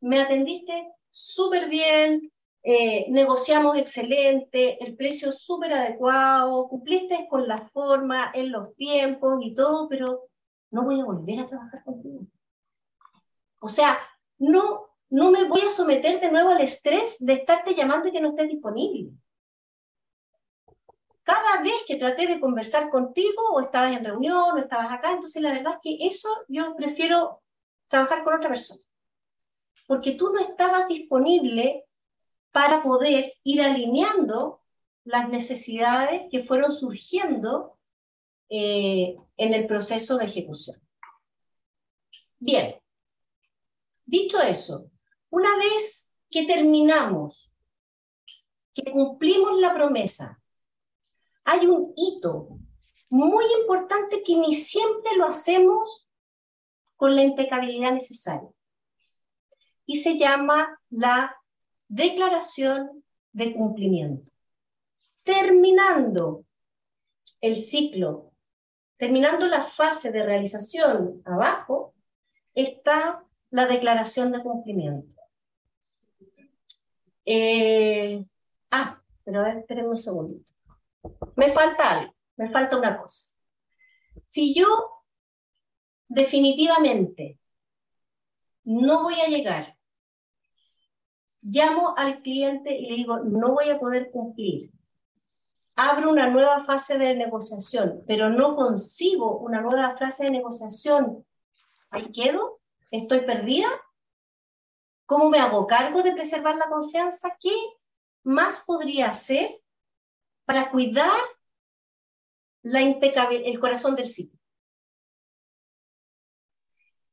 Me 0.01 0.21
atendiste 0.21 0.93
súper 1.11 1.69
bien, 1.69 2.33
eh, 2.63 3.07
negociamos 3.09 3.79
excelente, 3.79 4.83
el 4.85 4.95
precio 4.95 5.33
súper 5.33 5.73
adecuado, 5.73 6.69
cumpliste 6.69 7.27
con 7.29 7.49
la 7.49 7.69
forma, 7.71 8.31
en 8.35 8.53
los 8.53 8.75
tiempos 8.77 9.41
y 9.43 9.55
todo, 9.55 9.89
pero 9.89 10.29
no 10.71 10.85
voy 10.85 11.01
a 11.01 11.05
volver 11.05 11.41
a 11.41 11.47
trabajar 11.47 11.83
contigo. 11.85 12.27
O 13.61 13.69
sea, 13.69 13.99
no, 14.39 14.91
no 15.09 15.31
me 15.31 15.45
voy 15.45 15.63
a 15.63 15.71
someter 15.71 16.21
de 16.21 16.31
nuevo 16.31 16.51
al 16.51 16.61
estrés 16.61 17.17
de 17.21 17.35
estarte 17.35 17.75
llamando 17.75 18.09
y 18.09 18.13
que 18.13 18.21
no 18.21 18.31
estés 18.31 18.49
disponible. 18.49 19.11
Cada 21.23 21.63
vez 21.63 21.85
que 21.87 21.97
traté 21.97 22.27
de 22.27 22.41
conversar 22.41 22.91
contigo, 22.91 23.53
o 23.53 23.61
estabas 23.61 23.97
en 23.97 24.05
reunión, 24.05 24.53
o 24.55 24.59
estabas 24.59 24.93
acá, 24.93 25.13
entonces 25.13 25.41
la 25.41 25.53
verdad 25.53 25.75
es 25.75 25.81
que 25.83 26.07
eso 26.07 26.29
yo 26.49 26.75
prefiero 26.77 27.43
trabajar 27.89 28.25
con 28.25 28.35
otra 28.35 28.49
persona. 28.49 28.81
Porque 29.87 30.13
tú 30.13 30.31
no 30.33 30.41
estabas 30.41 30.89
disponible 30.89 31.87
para 32.53 32.83
poder 32.83 33.35
ir 33.45 33.63
alineando 33.63 34.61
las 35.05 35.29
necesidades 35.29 36.25
que 36.31 36.45
fueron 36.45 36.73
surgiendo 36.73 37.79
eh, 38.49 39.17
en 39.37 39.55
el 39.55 39.67
proceso 39.67 40.19
de 40.19 40.27
ejecución. 40.27 40.81
Bien, 42.39 42.81
dicho 44.05 44.41
eso, 44.41 44.91
una 45.31 45.57
vez 45.57 46.15
que 46.31 46.45
terminamos, 46.47 47.53
que 48.75 48.91
cumplimos 48.91 49.61
la 49.61 49.75
promesa, 49.75 50.41
hay 51.45 51.67
un 51.67 51.93
hito 51.97 52.49
muy 53.09 53.45
importante 53.61 54.23
que 54.23 54.37
ni 54.37 54.55
siempre 54.55 55.17
lo 55.17 55.27
hacemos 55.27 56.07
con 56.97 57.17
la 57.17 57.23
impecabilidad 57.23 57.93
necesaria. 57.93 58.49
Y 59.87 59.97
se 59.97 60.17
llama 60.17 60.81
la 60.91 61.40
declaración 61.91 63.05
de 63.33 63.55
cumplimiento. 63.55 64.31
Terminando 65.23 66.45
el 67.43 67.57
ciclo 67.57 68.31
Terminando 69.01 69.49
la 69.49 69.63
fase 69.63 70.13
de 70.13 70.23
realización 70.23 71.23
abajo, 71.25 71.95
está 72.53 73.25
la 73.49 73.65
declaración 73.65 74.31
de 74.31 74.43
cumplimiento. 74.43 75.23
Eh, 77.25 78.23
ah, 78.71 79.01
pero 79.25 79.41
a 79.41 79.45
ver, 79.45 79.57
espérenme 79.61 79.89
un 79.89 79.97
segundito. 79.97 80.53
Me 81.35 81.51
falta 81.51 81.93
algo, 81.93 82.15
me 82.37 82.51
falta 82.51 82.77
una 82.77 83.01
cosa. 83.01 83.35
Si 84.27 84.53
yo 84.53 84.67
definitivamente 86.07 87.39
no 88.65 89.05
voy 89.05 89.15
a 89.15 89.29
llegar, 89.29 89.79
llamo 91.43 91.95
al 91.97 92.23
cliente 92.23 92.75
y 92.75 92.91
le 92.91 92.97
digo, 92.97 93.19
no 93.21 93.53
voy 93.55 93.71
a 93.71 93.79
poder 93.79 94.11
cumplir, 94.11 94.71
abro 95.77 96.11
una 96.11 96.29
nueva 96.29 96.65
fase 96.65 96.99
de 96.99 97.15
negociación, 97.15 98.03
pero 98.07 98.31
no 98.31 98.55
consigo 98.55 99.39
una 99.39 99.61
nueva 99.61 99.97
fase 99.97 100.25
de 100.25 100.31
negociación, 100.31 101.25
ahí 101.91 102.13
quedo, 102.13 102.61
estoy 102.91 103.21
perdida. 103.21 103.69
¿Cómo 105.07 105.29
me 105.29 105.39
hago 105.39 105.67
cargo 105.67 106.03
de 106.03 106.13
preservar 106.13 106.55
la 106.57 106.69
confianza? 106.69 107.37
¿Qué 107.41 107.55
más 108.23 108.61
podría 108.61 109.11
hacer 109.11 109.61
para 110.45 110.71
cuidar 110.71 111.21
la 112.63 112.83
impecable, 112.83 113.49
el 113.49 113.59
corazón 113.59 113.97
del 113.97 114.07
sitio? 114.07 114.39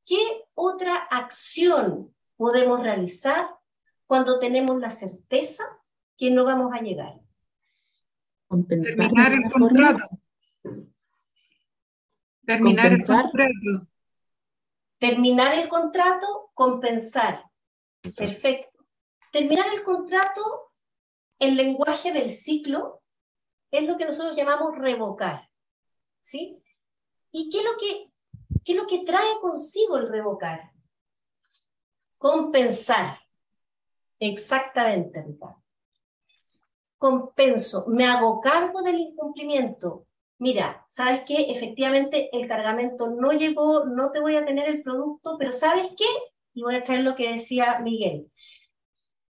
¿Qué 0.04 0.44
otra 0.54 0.96
acción 0.96 2.14
podemos 2.36 2.80
realizar 2.80 3.57
cuando 4.08 4.38
tenemos 4.38 4.80
la 4.80 4.90
certeza 4.90 5.62
que 6.16 6.30
no 6.30 6.44
vamos 6.44 6.72
a 6.72 6.80
llegar? 6.80 7.20
Terminar 8.66 9.32
el 9.32 9.42
contrato. 9.52 10.04
Terminar 12.44 12.92
el 12.92 13.04
contrato. 13.04 13.86
Terminar 14.98 15.54
el 15.58 15.68
contrato, 15.68 16.50
compensar. 16.54 17.44
Perfecto. 18.00 18.86
Terminar 19.30 19.66
el 19.74 19.82
contrato, 19.82 20.72
el 21.38 21.56
lenguaje 21.56 22.10
del 22.10 22.30
ciclo, 22.30 23.02
es 23.70 23.86
lo 23.86 23.98
que 23.98 24.06
nosotros 24.06 24.34
llamamos 24.34 24.78
revocar. 24.78 25.50
¿Sí? 26.20 26.62
¿Y 27.30 27.50
qué 27.50 27.58
es 27.58 27.64
lo 27.64 27.76
que, 27.76 28.10
qué 28.64 28.72
es 28.72 28.78
lo 28.78 28.86
que 28.86 29.04
trae 29.04 29.38
consigo 29.42 29.98
el 29.98 30.08
revocar? 30.08 30.72
Compensar. 32.16 33.18
Exactamente, 34.20 35.22
Ricardo 35.22 35.62
compenso, 36.98 37.86
me 37.86 38.04
hago 38.04 38.40
cargo 38.40 38.82
del 38.82 38.98
incumplimiento. 38.98 40.06
Mira, 40.38 40.84
¿sabes 40.88 41.22
qué? 41.26 41.46
Efectivamente 41.50 42.28
el 42.32 42.46
cargamento 42.46 43.08
no 43.08 43.32
llegó, 43.32 43.84
no 43.86 44.10
te 44.12 44.20
voy 44.20 44.36
a 44.36 44.44
tener 44.44 44.68
el 44.68 44.82
producto, 44.82 45.36
pero 45.38 45.52
¿sabes 45.52 45.88
qué? 45.96 46.06
Y 46.54 46.62
voy 46.62 46.74
a 46.74 46.82
traer 46.82 47.02
lo 47.02 47.14
que 47.14 47.32
decía 47.32 47.80
Miguel. 47.80 48.30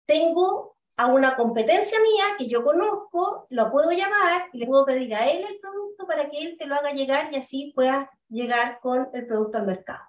Tengo 0.06 0.76
a 0.96 1.06
una 1.06 1.36
competencia 1.36 1.98
mía 2.00 2.24
que 2.38 2.48
yo 2.48 2.64
conozco, 2.64 3.46
lo 3.50 3.70
puedo 3.70 3.92
llamar 3.92 4.48
y 4.52 4.58
le 4.58 4.66
puedo 4.66 4.86
pedir 4.86 5.14
a 5.14 5.28
él 5.28 5.44
el 5.48 5.60
producto 5.60 6.06
para 6.06 6.28
que 6.30 6.38
él 6.38 6.56
te 6.58 6.66
lo 6.66 6.74
haga 6.74 6.92
llegar 6.92 7.32
y 7.32 7.36
así 7.36 7.72
puedas 7.74 8.08
llegar 8.28 8.80
con 8.80 9.08
el 9.12 9.26
producto 9.26 9.58
al 9.58 9.66
mercado. 9.66 10.02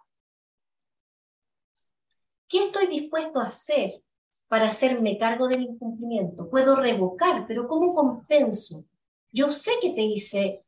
¿Qué 2.48 2.66
estoy 2.66 2.88
dispuesto 2.88 3.40
a 3.40 3.46
hacer 3.46 4.02
para 4.50 4.68
hacerme 4.68 5.18
cargo 5.20 5.48
del 5.48 5.62
incumplimiento. 5.62 6.50
Puedo 6.50 6.76
revocar, 6.76 7.46
pero 7.48 7.68
¿cómo 7.68 7.94
compenso? 7.94 8.84
Yo 9.32 9.52
sé 9.52 9.72
que 9.80 9.92
te 9.92 10.02
hice 10.02 10.66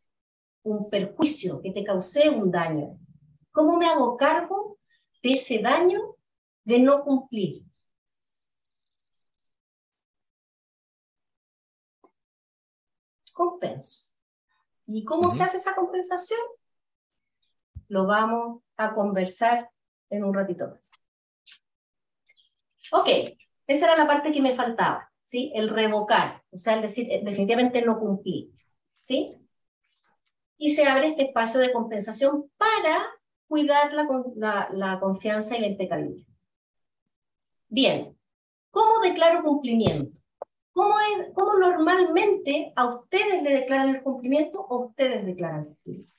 un 0.64 0.88
perjuicio, 0.90 1.60
que 1.62 1.72
te 1.72 1.84
causé 1.84 2.30
un 2.30 2.52
daño. 2.52 3.00
¿Cómo 3.52 3.78
me 3.78 3.88
hago 3.88 4.16
cargo 4.16 4.78
de 5.24 5.32
ese 5.32 5.62
daño 5.64 6.16
de 6.64 6.80
no 6.80 7.04
cumplir? 7.04 7.64
Compenso. 13.34 14.06
¿Y 14.86 15.04
cómo 15.04 15.32
se 15.32 15.42
hace 15.42 15.58
esa 15.58 15.74
compensación? 15.74 16.40
Lo 17.88 18.06
vamos 18.06 18.62
a 18.78 18.94
conversar 18.94 19.72
en 20.12 20.24
un 20.24 20.36
ratito 20.36 20.68
más. 20.68 21.04
Ok, 22.92 23.08
esa 23.72 23.88
era 23.88 23.98
la 23.98 24.08
parte 24.08 24.32
que 24.32 24.42
me 24.42 24.56
faltaba, 24.56 25.12
¿sí? 25.26 25.52
El 25.56 25.70
revocar, 25.70 26.44
o 26.52 26.58
sea, 26.58 26.76
el 26.76 26.82
decir, 26.82 27.08
eh, 27.12 27.22
definitivamente 27.24 27.82
no 27.82 28.00
cumplí, 28.00 28.52
¿sí? 29.02 29.38
Y 30.58 30.72
se 30.72 30.86
abre 30.86 31.08
este 31.08 31.24
espacio 31.26 31.60
de 31.60 31.74
compensación 31.74 32.50
para 32.58 33.08
cuidar 33.48 33.94
la, 33.94 34.70
la, 34.72 35.00
confianza 35.00 35.58
y 35.58 35.62
la 35.62 35.68
impecabilidad. 35.68 36.26
Bien, 37.68 38.16
¿Cómo 38.72 39.02
declaro 39.02 39.44
cumplimiento? 39.44 40.18
¿Cómo, 40.72 40.96
es, 41.00 41.28
¿Cómo 41.34 41.58
normalmente 41.58 42.72
a 42.76 42.86
ustedes 42.86 43.44
le 43.44 43.52
declaran 43.52 43.90
el 43.90 44.02
cumplimiento 44.02 44.62
o 44.62 44.86
ustedes 44.86 45.26
declaran 45.26 45.60
el 45.60 45.66
cumplimiento? 45.68 46.12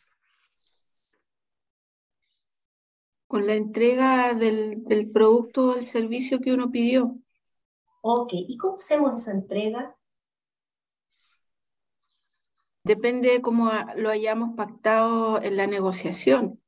Con 3.27 3.47
la 3.47 3.55
entrega 3.55 4.35
del, 4.35 4.85
del 4.85 5.11
producto 5.11 5.65
o 5.65 5.75
del 5.75 5.87
servicio 5.87 6.41
que 6.41 6.53
uno 6.53 6.71
pidió. 6.71 7.17
Ok, 8.05 8.33
¿y 8.33 8.57
cómo 8.57 8.79
hacemos 8.79 9.21
esa 9.21 9.31
entrega? 9.31 9.97
Depende 12.83 13.31
de 13.31 13.41
cómo 13.41 13.71
lo 13.97 14.11
hayamos 14.11 14.57
pactado 14.57 15.41
en 15.41 15.57
la 15.57 15.69
negociación. 15.69 16.61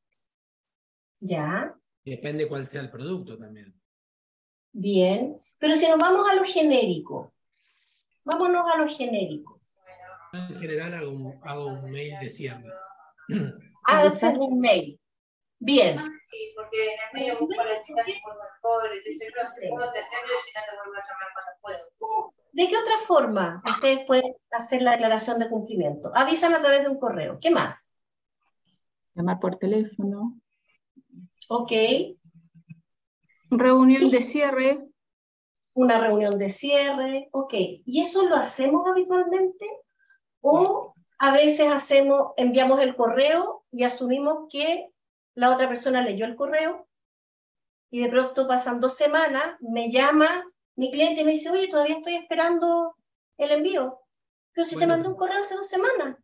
Ya. 1.18 1.76
Depende 2.04 2.46
cuál 2.46 2.68
sea 2.68 2.82
el 2.82 2.90
producto 2.90 3.36
también. 3.36 3.74
Bien, 4.70 5.40
pero 5.58 5.74
si 5.74 5.88
nos 5.88 5.98
vamos 5.98 6.28
a 6.30 6.34
lo 6.34 6.44
genérico, 6.44 7.32
vámonos 8.24 8.64
a 8.72 8.78
lo 8.78 8.88
genérico. 8.88 9.60
En 10.32 10.58
general 10.60 10.94
hago 10.94 11.10
un, 11.10 11.40
hago 11.42 11.66
un 11.66 11.90
mail 11.90 12.14
de 12.20 12.28
cierre. 12.28 12.64
Hacer 13.84 14.38
un 14.38 14.60
mail. 14.60 15.00
Bien. 15.64 15.96
Sí, 16.30 16.52
porque 16.54 16.84
en 16.84 16.90
el 16.90 17.20
medio 17.20 17.40
busco 17.40 17.58
a 17.58 17.64
la 17.64 17.80
chica 17.80 18.04
que 18.04 18.20
por 18.22 18.36
pobre, 18.60 19.00
dice, 19.02 19.30
no 19.34 19.46
sé 19.46 19.70
cómo 19.70 19.80
atenderlo 19.80 20.34
si 20.38 20.52
no 20.52 20.60
te 20.60 20.76
vuelvo 20.76 20.94
a 20.94 21.00
llamar 21.00 21.28
cuando 21.32 21.90
puedo. 21.98 22.34
¿De 22.52 22.68
qué 22.68 22.76
otra 22.76 22.98
forma 22.98 23.62
ustedes 23.64 24.00
pueden 24.06 24.36
hacer 24.50 24.82
la 24.82 24.92
declaración 24.92 25.38
de 25.38 25.48
cumplimiento? 25.48 26.12
Avisan 26.14 26.54
a 26.54 26.60
través 26.60 26.82
de 26.82 26.88
un 26.90 27.00
correo. 27.00 27.38
¿Qué 27.40 27.50
más? 27.50 27.90
Llamar 29.14 29.40
por 29.40 29.56
teléfono. 29.56 30.38
Ok. 31.48 31.72
Reunión 33.50 34.10
de 34.10 34.20
cierre. 34.20 34.84
Una 35.72 35.98
reunión 35.98 36.38
de 36.38 36.50
cierre. 36.50 37.28
Ok. 37.32 37.54
¿Y 37.54 38.02
eso 38.02 38.28
lo 38.28 38.36
hacemos 38.36 38.86
habitualmente? 38.86 39.66
¿O 40.42 40.94
a 41.18 41.32
veces 41.32 41.68
hacemos, 41.72 42.32
enviamos 42.36 42.80
el 42.80 42.94
correo 42.96 43.64
y 43.72 43.84
asumimos 43.84 44.46
que 44.52 44.90
la 45.34 45.50
otra 45.50 45.68
persona 45.68 46.02
leyó 46.02 46.26
el 46.26 46.36
correo 46.36 46.88
y 47.90 48.00
de 48.00 48.08
pronto 48.08 48.48
pasan 48.48 48.80
dos 48.80 48.96
semanas, 48.96 49.56
me 49.60 49.90
llama 49.90 50.44
mi 50.76 50.90
cliente 50.90 51.24
me 51.24 51.32
dice, 51.32 51.50
oye, 51.50 51.68
todavía 51.68 51.96
estoy 51.96 52.16
esperando 52.16 52.96
el 53.38 53.50
envío. 53.50 54.00
Pero 54.52 54.66
si 54.66 54.76
te 54.76 54.86
mandé 54.86 55.08
un 55.08 55.16
correo 55.16 55.38
hace 55.38 55.54
dos 55.54 55.68
semanas. 55.68 56.16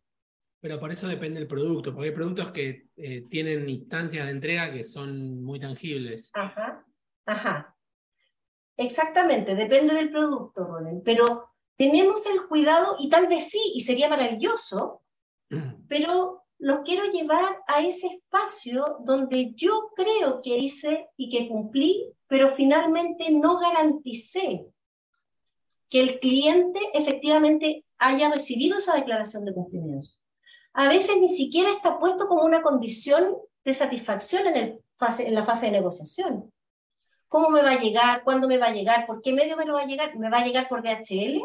Pero 0.59 0.79
por 0.79 0.91
eso 0.91 1.07
depende 1.07 1.39
el 1.39 1.47
producto, 1.47 1.93
porque 1.93 2.09
hay 2.09 2.15
productos 2.15 2.51
que 2.51 2.87
eh, 2.95 3.27
tienen 3.29 3.67
instancias 3.67 4.25
de 4.25 4.31
entrega 4.31 4.71
que 4.71 4.85
son 4.85 5.43
muy 5.43 5.59
tangibles. 5.59 6.29
Ajá, 6.33 6.85
ajá. 7.25 7.75
Exactamente, 8.77 9.55
depende 9.55 9.93
del 9.93 10.11
producto, 10.11 10.65
Ronen. 10.65 11.01
Pero 11.03 11.49
tenemos 11.77 12.25
el 12.27 12.47
cuidado, 12.47 12.97
y 12.99 13.09
tal 13.09 13.27
vez 13.27 13.49
sí, 13.49 13.71
y 13.75 13.81
sería 13.81 14.07
maravilloso, 14.07 15.01
pero 15.87 16.40
lo 16.61 16.83
quiero 16.83 17.05
llevar 17.05 17.57
a 17.67 17.81
ese 17.81 18.07
espacio 18.07 18.97
donde 18.99 19.53
yo 19.55 19.89
creo 19.95 20.41
que 20.43 20.57
hice 20.57 21.09
y 21.17 21.29
que 21.29 21.47
cumplí 21.47 22.13
pero 22.31 22.55
finalmente 22.55 23.29
no 23.29 23.59
garanticé 23.59 24.65
que 25.89 25.99
el 25.99 26.19
cliente 26.21 26.79
efectivamente 26.93 27.83
haya 27.97 28.31
recibido 28.31 28.77
esa 28.77 28.95
declaración 28.95 29.43
de 29.43 29.53
cumplimiento. 29.53 30.07
A 30.71 30.87
veces 30.87 31.17
ni 31.19 31.27
siquiera 31.27 31.73
está 31.73 31.99
puesto 31.99 32.29
como 32.29 32.43
una 32.43 32.61
condición 32.61 33.35
de 33.65 33.73
satisfacción 33.73 34.47
en, 34.47 34.55
el 34.55 34.79
fase, 34.97 35.27
en 35.27 35.35
la 35.35 35.43
fase 35.43 35.65
de 35.65 35.73
negociación. 35.73 36.53
¿Cómo 37.27 37.49
me 37.49 37.63
va 37.63 37.71
a 37.71 37.79
llegar? 37.79 38.23
¿Cuándo 38.23 38.47
me 38.47 38.57
va 38.57 38.67
a 38.67 38.73
llegar? 38.73 39.05
¿Por 39.07 39.21
qué 39.21 39.33
medio 39.33 39.57
me 39.57 39.65
lo 39.65 39.73
va 39.73 39.81
a 39.81 39.87
llegar? 39.87 40.15
¿Me 40.15 40.29
va 40.29 40.37
a 40.37 40.45
llegar 40.45 40.69
por 40.69 40.83
DHL? 40.83 41.41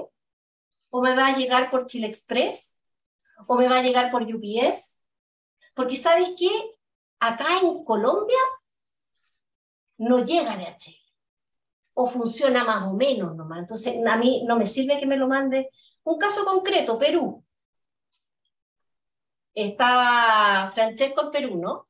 ¿O 0.91 1.01
me 1.01 1.17
va 1.17 1.27
a 1.27 1.37
llegar 1.37 1.69
por 1.69 1.87
Chile 1.87 2.07
Express? 2.07 2.81
¿O 3.49 3.57
me 3.57 3.69
va 3.69 3.79
a 3.79 3.83
llegar 3.83 4.13
por 4.13 4.23
UPS? 4.23 5.03
Porque 5.77 5.95
¿sabes 5.95 6.31
qué? 6.39 6.49
Acá 7.21 7.61
en 7.61 7.85
Colombia 7.85 8.39
no 9.99 10.25
llega 10.25 10.57
de 10.57 10.67
H. 10.67 10.97
O 11.93 12.07
funciona 12.07 12.65
más 12.65 12.85
o 12.85 12.95
menos 12.95 13.37
nomás. 13.37 13.59
Entonces, 13.59 13.95
a 14.05 14.17
mí 14.17 14.43
no 14.47 14.57
me 14.57 14.67
sirve 14.67 14.99
que 14.99 15.07
me 15.07 15.19
lo 15.19 15.29
mande. 15.29 15.69
Un 16.03 16.19
caso 16.19 16.47
concreto, 16.47 16.99
Perú. 16.99 17.45
Estaba 19.55 20.71
Francesco 20.73 21.25
en 21.25 21.31
Perú, 21.31 21.57
¿no? 21.59 21.89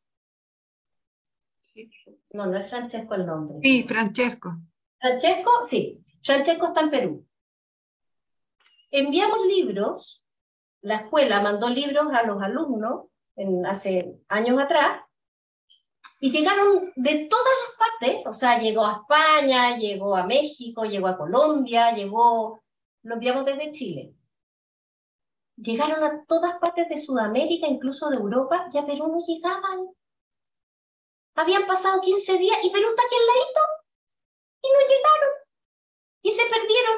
No, 2.31 2.47
no 2.47 2.59
es 2.59 2.69
Francesco 2.69 3.15
el 3.15 3.25
nombre. 3.25 3.59
Sí, 3.63 3.85
Francesco. 3.85 4.51
Francesco, 4.99 5.51
sí. 5.63 6.05
Francesco 6.25 6.67
está 6.67 6.81
en 6.81 6.91
Perú. 6.91 7.27
Enviamos 8.91 9.47
libros, 9.47 10.25
la 10.81 10.97
escuela 10.97 11.41
mandó 11.41 11.69
libros 11.69 12.13
a 12.13 12.25
los 12.25 12.43
alumnos 12.43 13.07
en, 13.37 13.67
hace 13.67 14.19
años 14.29 14.59
atrás, 14.61 15.03
y 16.19 16.31
llegaron 16.31 16.93
de 16.97 17.27
todas 17.29 17.55
las 17.63 17.77
partes, 17.79 18.27
o 18.27 18.33
sea, 18.33 18.59
llegó 18.59 18.85
a 18.85 19.03
España, 19.03 19.77
llegó 19.77 20.17
a 20.17 20.27
México, 20.27 20.85
llegó 20.85 21.09
a 21.09 21.19
Colombia, 21.19 21.95
llegó, 21.95 22.63
lo 23.03 23.15
enviamos 23.15 23.45
desde 23.45 23.73
Chile. 23.73 24.15
Llegaron 25.57 26.03
a 26.05 26.25
todas 26.27 26.59
partes 26.59 26.89
de 26.89 26.97
Sudamérica, 26.97 27.67
incluso 27.67 28.09
de 28.09 28.17
Europa, 28.17 28.69
y 28.73 28.79
a 28.79 28.87
Perú 28.87 29.09
no 29.09 29.19
llegaban. 29.19 29.91
Habían 31.35 31.67
pasado 31.67 32.01
15 32.01 32.39
días 32.39 32.59
y 32.63 32.71
Perú 32.71 32.89
está 32.89 33.03
aquí 33.03 33.15
al 33.15 33.27
ladito, 33.27 33.61
y 34.63 34.69
no 34.69 34.81
llegaron, 34.89 35.33
y 36.23 36.31
se 36.31 36.43
perdieron. 36.47 36.97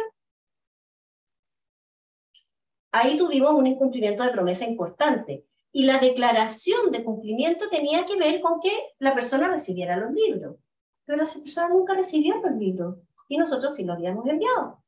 Ahí 2.92 3.16
tuvimos 3.16 3.52
un 3.52 3.66
incumplimiento 3.66 4.22
de 4.22 4.30
promesa 4.30 4.64
importante 4.64 5.44
y 5.72 5.84
la 5.84 5.98
declaración 5.98 6.90
de 6.90 7.04
cumplimiento 7.04 7.68
tenía 7.68 8.06
que 8.06 8.16
ver 8.16 8.40
con 8.40 8.60
que 8.60 8.72
la 8.98 9.14
persona 9.14 9.48
recibiera 9.48 9.96
los 9.96 10.12
libros. 10.12 10.56
Pero 11.04 11.18
la 11.18 11.24
persona 11.24 11.68
nunca 11.68 11.94
recibió 11.94 12.36
los 12.36 12.56
libros 12.56 12.98
y 13.28 13.36
nosotros 13.36 13.74
sí 13.74 13.84
los 13.84 13.96
habíamos 13.96 14.26
enviado. 14.26 14.82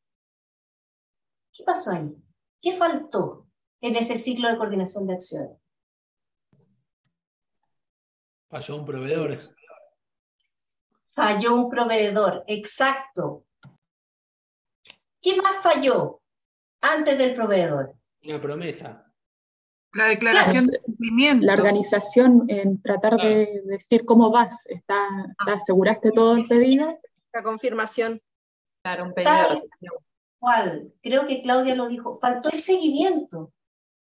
¿Qué 1.52 1.64
pasó 1.64 1.92
ahí? 1.92 2.14
¿Qué 2.60 2.72
faltó 2.72 3.46
en 3.80 3.96
ese 3.96 4.16
ciclo 4.16 4.48
de 4.48 4.56
coordinación 4.56 5.06
de 5.06 5.14
acciones? 5.14 5.58
Falló 8.48 8.76
un 8.76 8.84
proveedor. 8.84 9.38
Falló 11.10 11.54
un 11.54 11.70
proveedor, 11.70 12.44
exacto. 12.46 13.44
¿Qué 15.20 15.40
más 15.40 15.56
falló 15.56 16.20
antes 16.80 17.18
del 17.18 17.34
proveedor? 17.34 17.94
Una 18.24 18.40
promesa. 18.40 19.09
La 19.92 20.06
declaración 20.06 20.68
de 20.68 20.80
cumplimiento. 20.80 21.46
La 21.46 21.54
organización 21.54 22.44
en 22.48 22.80
tratar 22.80 23.16
de 23.16 23.62
decir 23.64 24.04
cómo 24.04 24.30
vas. 24.30 24.66
¿Está, 24.66 25.08
¿te 25.44 25.50
aseguraste 25.50 26.12
todo 26.12 26.36
el 26.36 26.46
pedido? 26.46 26.98
La 27.32 27.42
confirmación. 27.42 28.22
Claro, 28.82 29.04
un 29.04 29.14
pedido 29.14 29.32
de 29.32 29.48
recepción. 29.48 29.94
¿Cuál? 30.38 30.92
Creo 31.02 31.26
que 31.26 31.42
Claudia 31.42 31.74
lo 31.74 31.88
dijo. 31.88 32.18
Faltó 32.20 32.50
el 32.50 32.60
seguimiento. 32.60 33.52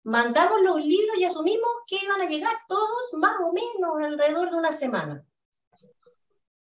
Mandamos 0.03 0.63
los 0.63 0.85
libros 0.85 1.19
y 1.19 1.25
asumimos 1.25 1.69
que 1.87 1.99
iban 2.03 2.21
a 2.21 2.29
llegar 2.29 2.55
todos 2.69 3.13
más 3.13 3.37
o 3.43 3.53
menos 3.53 3.97
alrededor 4.01 4.51
de 4.51 4.57
una 4.57 4.73
semana. 4.73 5.25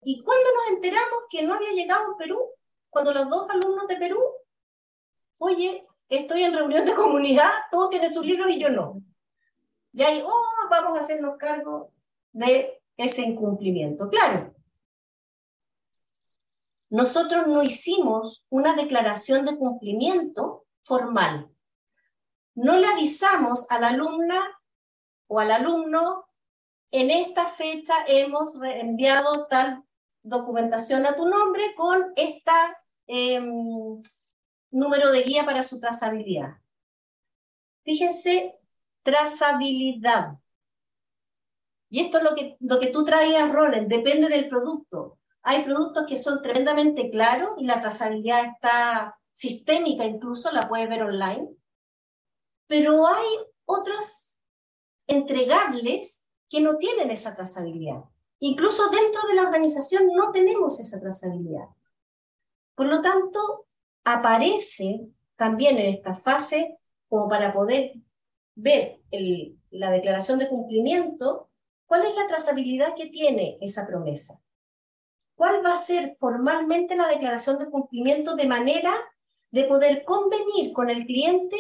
¿Y 0.03 0.23
cuándo 0.23 0.49
nos 0.55 0.77
enteramos 0.77 1.21
que 1.29 1.43
no 1.43 1.55
había 1.55 1.73
llegado 1.73 2.13
en 2.13 2.17
Perú? 2.17 2.41
Cuando 2.89 3.13
los 3.13 3.29
dos 3.29 3.49
alumnos 3.51 3.87
de 3.87 3.97
Perú, 3.97 4.21
oye, 5.39 5.87
estoy 6.11 6.43
en 6.43 6.55
reunión 6.55 6.85
de 6.85 6.95
comunidad, 6.95 7.51
todos 7.71 7.91
tienen 7.91 8.13
sus 8.13 8.27
libros 8.27 8.53
y 8.53 8.59
yo 8.59 8.69
no. 8.69 9.03
Y 9.93 10.03
ahí, 10.03 10.23
oh, 10.25 10.69
vamos 10.69 10.99
a 10.99 11.01
hacernos 11.01 11.37
cargo 11.39 11.93
de 12.33 12.83
ese 12.97 13.23
incumplimiento. 13.23 14.09
Claro, 14.11 14.55
nosotros 16.91 17.47
no 17.47 17.63
hicimos 17.63 18.45
una 18.51 18.75
declaración 18.75 19.45
de 19.45 19.57
cumplimiento 19.57 20.67
formal. 20.83 21.49
No 22.55 22.77
le 22.77 22.89
avisamos 22.89 23.71
a 23.71 23.81
la 23.81 23.89
alumna 23.89 24.43
o 25.29 25.39
al 25.39 25.53
alumno, 25.53 26.27
en 26.91 27.11
esta 27.11 27.47
fecha 27.47 27.95
hemos 28.09 28.57
enviado 28.61 29.47
tal 29.47 29.85
documentación 30.23 31.07
a 31.07 31.15
tu 31.15 31.29
nombre 31.29 31.75
con 31.77 32.13
esta 32.17 32.77
em, 33.07 34.03
número 34.71 35.11
de 35.11 35.23
guía 35.23 35.45
para 35.45 35.63
su 35.63 35.81
trazabilidad. 35.81 36.59
Fíjense, 37.85 38.55
trazabilidad. 39.03 40.39
Y 41.89 42.01
esto 42.01 42.19
es 42.19 42.25
lo 42.25 42.35
que, 42.35 42.57
lo 42.61 42.79
que 42.79 42.91
tú 42.91 43.05
traías, 43.05 43.51
Roland, 43.51 43.89
depende 43.89 44.29
del 44.29 44.49
producto. 44.49 45.19
Hay 45.43 45.65
productos 45.65 46.05
que 46.07 46.17
son 46.17 46.43
tremendamente 46.43 47.11
claros 47.11 47.51
y 47.59 47.67
la 47.67 47.81
trazabilidad 47.81 48.45
está 48.47 49.19
sistémica, 49.31 50.05
incluso 50.05 50.53
la 50.53 50.69
puedes 50.69 50.89
ver 50.89 51.03
online. 51.03 51.49
Pero 52.67 53.07
hay 53.07 53.27
otros 53.65 54.39
entregables 55.07 56.29
que 56.49 56.61
no 56.61 56.77
tienen 56.77 57.11
esa 57.11 57.35
trazabilidad. 57.35 58.05
Incluso 58.41 58.89
dentro 58.91 59.27
de 59.27 59.35
la 59.35 59.43
organización 59.43 60.07
no 60.15 60.31
tenemos 60.31 60.79
esa 60.79 61.01
trazabilidad. 61.01 61.69
Por 62.75 62.87
lo 62.87 63.01
tanto, 63.03 63.67
aparece 64.15 65.01
también 65.37 65.79
en 65.79 65.95
esta 65.95 66.15
fase 66.15 66.79
como 67.09 67.29
para 67.29 67.53
poder 67.53 67.93
ver 68.55 69.01
la 69.71 69.91
declaración 69.91 70.39
de 70.39 70.49
cumplimiento, 70.49 71.51
cuál 71.87 72.07
es 72.07 72.15
la 72.15 72.27
trazabilidad 72.27 72.95
que 72.97 73.07
tiene 73.07 73.59
esa 73.61 73.87
promesa. 73.87 74.41
¿Cuál 75.35 75.65
va 75.65 75.73
a 75.73 75.77
ser 75.77 76.17
formalmente 76.21 76.95
la 76.95 77.09
declaración 77.09 77.59
de 77.59 77.71
cumplimiento 77.71 78.37
de 78.37 78.47
manera 78.47 78.95
de 79.51 79.65
poder 79.65 80.05
convenir 80.05 80.73
con 80.73 80.91
el 80.91 81.07
cliente? 81.07 81.57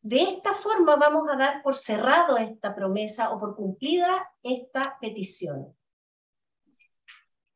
De 0.00 0.22
esta 0.22 0.52
forma 0.52 0.96
vamos 0.96 1.28
a 1.32 1.36
dar 1.36 1.62
por 1.62 1.76
cerrado 1.76 2.36
esta 2.36 2.74
promesa 2.74 3.30
o 3.30 3.38
por 3.38 3.54
cumplida 3.54 4.28
esta 4.42 4.98
petición. 5.00 5.74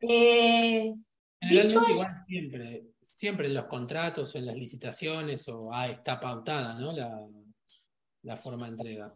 Eh, 0.01 0.95
dicho 1.41 1.81
siempre, 2.29 2.87
siempre 3.17 3.47
en 3.47 3.55
los 3.55 3.65
contratos 3.65 4.35
o 4.35 4.39
en 4.39 4.47
las 4.47 4.57
licitaciones 4.57 5.49
o 5.49 5.73
ah, 5.73 5.89
está 5.89 6.21
pautada 6.21 6.75
¿no? 6.75 6.93
la, 6.93 7.27
la 8.23 8.37
forma 8.37 8.67
de 8.67 8.73
entrega. 8.73 9.15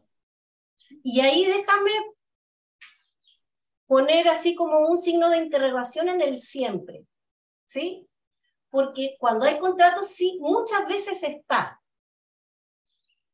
Y 1.04 1.20
ahí 1.20 1.44
déjame 1.44 1.90
poner 3.86 4.28
así 4.28 4.54
como 4.54 4.78
un 4.78 4.96
signo 4.96 5.28
de 5.28 5.36
interrogación 5.36 6.08
en 6.08 6.22
el 6.22 6.40
siempre, 6.40 7.04
¿sí? 7.66 8.08
Porque 8.70 9.16
cuando 9.18 9.44
hay 9.44 9.58
contratos, 9.58 10.08
sí, 10.08 10.38
muchas 10.40 10.86
veces 10.86 11.22
está, 11.22 11.80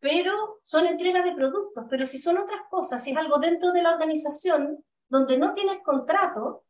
pero 0.00 0.58
son 0.62 0.86
entregas 0.86 1.24
de 1.24 1.34
productos, 1.34 1.84
pero 1.88 2.06
si 2.06 2.18
son 2.18 2.38
otras 2.38 2.62
cosas, 2.68 3.04
si 3.04 3.12
es 3.12 3.16
algo 3.16 3.38
dentro 3.38 3.70
de 3.72 3.82
la 3.82 3.92
organización 3.92 4.84
donde 5.08 5.38
no 5.38 5.54
tienes 5.54 5.82
contrato, 5.84 6.64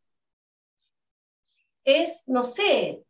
es, 1.84 2.24
no 2.26 2.42
sé, 2.44 3.06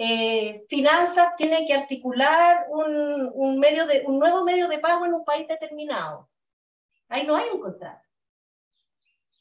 eh, 0.00 0.64
finanzas 0.68 1.34
tiene 1.36 1.66
que 1.66 1.74
articular 1.74 2.66
un, 2.70 3.58
medio 3.58 3.84
de, 3.84 4.04
un 4.06 4.20
nuevo 4.20 4.44
medio 4.44 4.68
de 4.68 4.78
pago 4.78 5.04
en 5.04 5.12
un 5.12 5.24
país 5.24 5.48
determinado. 5.48 6.30
Ahí 7.08 7.26
no 7.26 7.34
hay 7.34 7.48
un 7.52 7.60
contrato. 7.60 8.08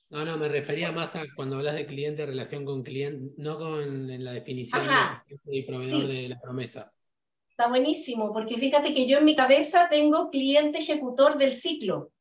No, 0.10 0.26
no, 0.26 0.38
me 0.38 0.48
refería 0.48 0.92
más 0.92 1.16
a 1.16 1.26
cuando 1.36 1.58
hablas 1.58 1.76
de 1.76 1.86
cliente, 1.86 2.26
relación 2.26 2.66
con 2.66 2.82
cliente, 2.82 3.34
no 3.38 3.60
con 3.60 4.10
en 4.10 4.24
la 4.24 4.32
definición 4.32 4.82
del 5.44 5.66
proveedor 5.66 6.08
de 6.08 6.30
la 6.30 6.40
promesa. 6.40 6.92
Está 7.50 7.68
buenísimo, 7.68 8.34
porque 8.34 8.58
fíjate 8.58 8.94
que 8.94 9.08
yo 9.08 9.20
en 9.20 9.26
mi 9.26 9.36
cabeza 9.36 9.90
tengo 9.90 10.30
cliente 10.32 10.80
ejecutor 10.80 11.38
del 11.38 11.54
ciclo, 11.54 12.12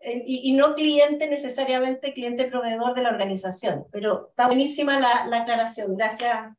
eh, 0.00 0.24
y, 0.26 0.52
no 0.52 0.74
cliente 0.74 1.28
necesariamente 1.28 2.14
cliente 2.14 2.46
proveedor 2.46 2.94
de 2.94 3.02
la 3.02 3.10
organización, 3.10 3.86
pero 3.90 4.28
está 4.30 4.46
buenísima 4.46 4.98
la, 5.00 5.26
la 5.26 5.42
aclaración. 5.42 5.96
Gracias, 5.96 6.56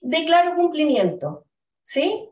Declaro 0.00 0.56
cumplimiento, 0.56 1.46
¿sí? 1.82 2.28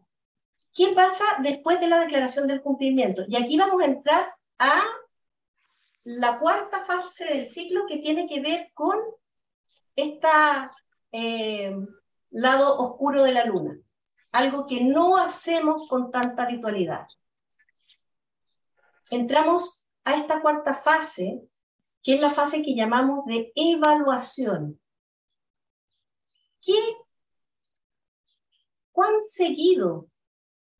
¿Qué 0.74 0.92
pasa 0.94 1.24
después 1.42 1.80
de 1.80 1.88
la 1.88 2.00
declaración 2.00 2.46
del 2.48 2.62
cumplimiento? 2.62 3.22
Y 3.28 3.36
aquí 3.36 3.58
vamos 3.58 3.82
a 3.82 3.86
entrar 3.86 4.34
a 4.58 4.80
la 6.04 6.38
cuarta 6.38 6.84
fase 6.84 7.26
del 7.26 7.46
ciclo 7.46 7.86
que 7.86 7.98
tiene 7.98 8.26
que 8.26 8.40
ver 8.40 8.70
con 8.74 8.96
este 9.94 10.28
lado 12.30 12.78
oscuro 12.78 13.24
de 13.24 13.32
la 13.32 13.44
luna, 13.44 13.78
algo 14.32 14.66
que 14.66 14.84
no 14.84 15.16
hacemos 15.16 15.88
con 15.88 16.10
tanta 16.10 16.44
habitualidad. 16.44 17.06
Entramos 19.10 19.84
a 20.04 20.16
esta 20.16 20.40
cuarta 20.40 20.74
fase, 20.74 21.42
que 22.02 22.14
es 22.14 22.20
la 22.20 22.30
fase 22.30 22.62
que 22.62 22.74
llamamos 22.74 23.26
de 23.26 23.52
evaluación. 23.54 24.80
¿Qué, 26.60 26.78
cuán 28.92 29.22
seguido 29.22 30.08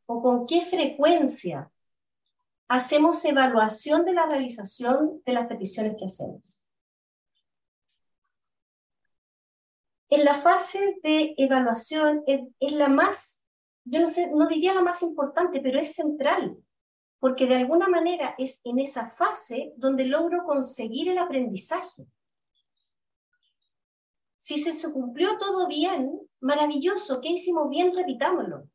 o 0.06 0.22
con 0.22 0.46
qué 0.46 0.62
frecuencia 0.62 1.70
hacemos 2.68 3.24
evaluación 3.24 4.04
de 4.04 4.12
la 4.12 4.26
realización 4.26 5.22
de 5.24 5.32
las 5.32 5.46
peticiones 5.46 5.96
que 5.98 6.04
hacemos. 6.04 6.62
En 10.10 10.24
la 10.24 10.34
fase 10.34 10.98
de 11.02 11.34
evaluación 11.36 12.22
es, 12.26 12.40
la 12.72 12.88
más, 12.88 13.44
yo 13.84 14.00
no 14.34 14.46
diría 14.46 14.74
la 14.74 14.82
más 14.82 15.02
importante, 15.02 15.60
pero 15.60 15.78
es 15.78 15.94
central, 15.94 16.56
porque 17.18 17.46
de 17.46 17.56
alguna 17.56 17.88
manera 17.88 18.34
es 18.38 18.60
en 18.64 18.78
esa 18.78 19.10
fase 19.10 19.72
donde 19.76 20.04
logro 20.04 20.44
conseguir 20.44 21.10
el 21.10 21.18
aprendizaje. 21.18 22.06
Si 24.48 24.56
se 24.56 24.90
cumplió 24.90 25.36
todo 25.36 25.66
bien, 25.66 26.26
maravilloso, 26.40 27.20
¿qué 27.20 27.28
hicimos 27.28 27.68
bien? 27.68 27.94
Repitámoslo. 27.94 28.66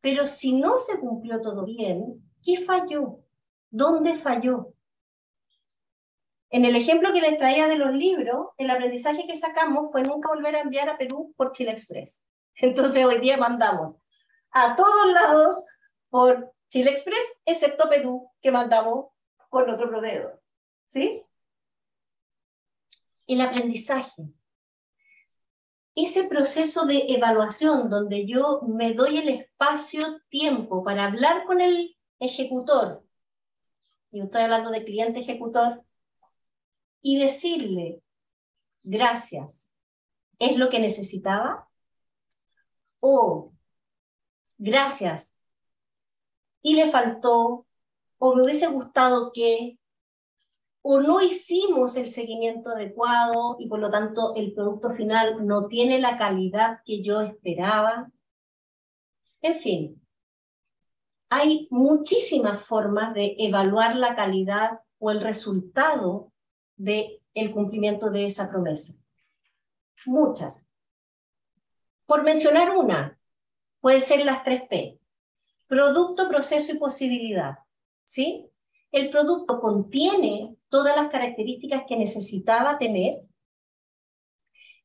Pero 0.00 0.24
si 0.28 0.52
no 0.52 0.78
se 0.78 1.00
cumplió 1.00 1.40
todo 1.40 1.64
bien, 1.64 2.22
¿qué 2.44 2.58
falló? 2.60 3.18
¿Dónde 3.70 4.14
falló? 4.14 4.72
En 6.48 6.64
el 6.64 6.76
ejemplo 6.76 7.12
que 7.12 7.20
les 7.20 7.38
traía 7.38 7.66
de 7.66 7.74
los 7.74 7.92
libros, 7.92 8.50
el 8.56 8.70
aprendizaje 8.70 9.26
que 9.26 9.34
sacamos 9.34 9.90
fue 9.90 10.04
nunca 10.04 10.28
volver 10.28 10.54
a 10.54 10.60
enviar 10.60 10.88
a 10.88 10.96
Perú 10.96 11.34
por 11.36 11.50
Chile 11.50 11.72
Express. 11.72 12.24
Entonces 12.54 13.04
hoy 13.04 13.18
día 13.18 13.36
mandamos 13.36 13.96
a 14.52 14.76
todos 14.76 15.10
lados 15.10 15.64
por 16.08 16.54
Chile 16.68 16.90
Express, 16.90 17.32
excepto 17.44 17.88
Perú, 17.88 18.30
que 18.40 18.52
mandamos 18.52 19.06
con 19.48 19.68
otro 19.68 19.88
proveedor. 19.88 20.40
¿Sí? 20.86 21.20
El 23.26 23.40
aprendizaje 23.40 24.32
ese 25.94 26.24
proceso 26.24 26.86
de 26.86 27.06
evaluación 27.08 27.88
donde 27.88 28.26
yo 28.26 28.62
me 28.66 28.94
doy 28.94 29.18
el 29.18 29.28
espacio-tiempo 29.28 30.82
para 30.82 31.04
hablar 31.04 31.44
con 31.44 31.60
el 31.60 31.96
ejecutor, 32.18 33.04
y 34.10 34.20
estoy 34.20 34.42
hablando 34.42 34.70
de 34.70 34.84
cliente 34.84 35.20
ejecutor, 35.20 35.84
y 37.00 37.18
decirle, 37.18 38.02
gracias, 38.82 39.72
¿es 40.38 40.56
lo 40.56 40.68
que 40.70 40.80
necesitaba? 40.80 41.68
O, 43.00 43.52
gracias, 44.58 45.38
y 46.62 46.74
le 46.74 46.90
faltó, 46.90 47.66
o 48.18 48.34
me 48.34 48.42
hubiese 48.42 48.66
gustado 48.68 49.30
que, 49.32 49.78
o 50.86 51.00
no 51.00 51.22
hicimos 51.22 51.96
el 51.96 52.06
seguimiento 52.06 52.68
adecuado 52.68 53.56
y 53.58 53.68
por 53.68 53.78
lo 53.78 53.88
tanto 53.88 54.34
el 54.36 54.52
producto 54.52 54.90
final 54.90 55.46
no 55.46 55.66
tiene 55.66 55.98
la 55.98 56.18
calidad 56.18 56.80
que 56.84 57.02
yo 57.02 57.22
esperaba. 57.22 58.12
En 59.40 59.54
fin, 59.54 60.06
hay 61.30 61.68
muchísimas 61.70 62.62
formas 62.64 63.14
de 63.14 63.34
evaluar 63.38 63.96
la 63.96 64.14
calidad 64.14 64.80
o 64.98 65.10
el 65.10 65.22
resultado 65.22 66.30
del 66.76 67.18
el 67.32 67.50
cumplimiento 67.50 68.10
de 68.10 68.26
esa 68.26 68.50
promesa. 68.50 69.02
Muchas. 70.04 70.68
Por 72.04 72.24
mencionar 72.24 72.76
una, 72.76 73.18
puede 73.80 74.00
ser 74.00 74.26
las 74.26 74.44
tres 74.44 74.68
P. 74.68 75.00
Producto, 75.66 76.28
proceso 76.28 76.72
y 76.74 76.78
posibilidad. 76.78 77.54
¿Sí? 78.04 78.50
El 78.94 79.10
producto 79.10 79.60
contiene 79.60 80.56
todas 80.68 80.94
las 80.94 81.10
características 81.10 81.82
que 81.88 81.96
necesitaba 81.96 82.78
tener. 82.78 83.22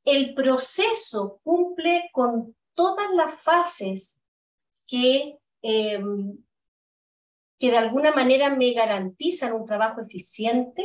El 0.03 0.33
proceso 0.33 1.39
cumple 1.43 2.09
con 2.11 2.55
todas 2.73 3.05
las 3.13 3.39
fases 3.39 4.19
que, 4.87 5.37
em, 5.61 6.39
que 7.59 7.69
de 7.69 7.77
alguna 7.77 8.11
manera 8.11 8.49
me 8.49 8.73
garantizan 8.73 9.53
un 9.53 9.67
trabajo 9.67 10.01
eficiente. 10.01 10.83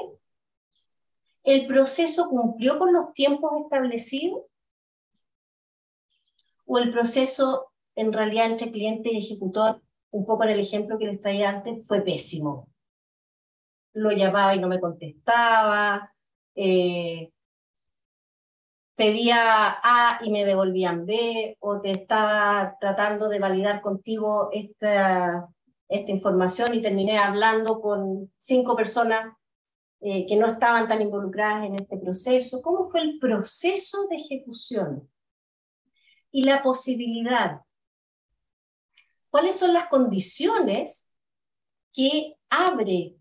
El 1.45 1.67
proceso 1.67 2.29
cumplió 2.29 2.79
con 2.79 2.93
los 2.93 3.15
tiempos 3.15 3.53
establecidos. 3.63 4.43
O 6.67 6.77
el 6.77 6.93
proceso 6.93 7.73
en 7.95 8.13
realidad 8.13 8.51
entre 8.51 8.71
cliente 8.71 9.11
y 9.11 9.17
ejecutor, 9.17 9.81
un 10.11 10.27
poco 10.27 10.45
en 10.45 10.51
el 10.51 10.61
ejemplo 10.61 10.99
que 10.99 11.07
les 11.07 11.23
traía 11.23 11.49
antes, 11.49 11.87
fue 11.87 12.03
pésimo 12.03 12.69
lo 13.95 14.11
llamaba 14.11 14.55
y 14.55 14.61
no 14.61 14.69
me 14.69 14.81
contestaba, 14.81 16.13
eh, 16.55 17.31
pedía 18.97 19.79
A 19.83 20.21
y 20.23 20.31
me 20.31 20.45
devolvían 20.45 21.07
B, 21.07 21.57
o 21.61 21.81
te 21.81 21.93
estaba 21.93 22.77
tratando 22.81 23.29
de 23.29 23.39
validar 23.39 23.81
contigo 23.81 24.51
esta, 24.53 25.49
esta 25.89 26.11
información 26.11 26.75
y 26.75 26.83
terminé 26.83 27.19
hablando 27.19 27.81
con 27.81 28.33
cinco 28.37 28.77
personas 28.77 29.35
eh, 30.01 30.27
que 30.27 30.37
no 30.37 30.47
estaban 30.47 30.87
tan 30.89 31.01
involucradas 31.01 31.65
en 31.65 31.77
este 31.77 31.97
proceso. 31.97 32.63
¿Cómo 32.63 32.91
fue 32.91 33.01
el 33.01 33.19
proceso 33.19 34.07
de 34.09 34.17
ejecución? 34.17 35.11
Y 36.31 36.45
la 36.45 36.63
posibilidad. 36.63 37.63
¿Cuáles 39.31 39.59
son 39.59 39.73
las 39.73 39.89
condiciones 39.89 41.13
que 41.93 42.35
abre 42.51 43.15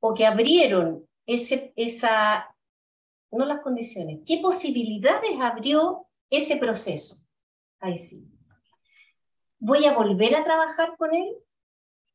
o 0.00 0.14
que 0.14 0.26
abrieron 0.26 1.06
ese, 1.26 1.72
esa 1.76 2.56
no 3.30 3.44
las 3.44 3.60
condiciones. 3.60 4.20
¿Qué 4.26 4.38
posibilidades 4.42 5.30
abrió 5.40 6.06
ese 6.30 6.56
proceso? 6.56 7.16
Ahí 7.80 7.96
sí. 7.96 8.26
¿Voy 9.58 9.84
a 9.86 9.94
volver 9.94 10.36
a 10.36 10.44
trabajar 10.44 10.96
con 10.96 11.14
él? 11.14 11.34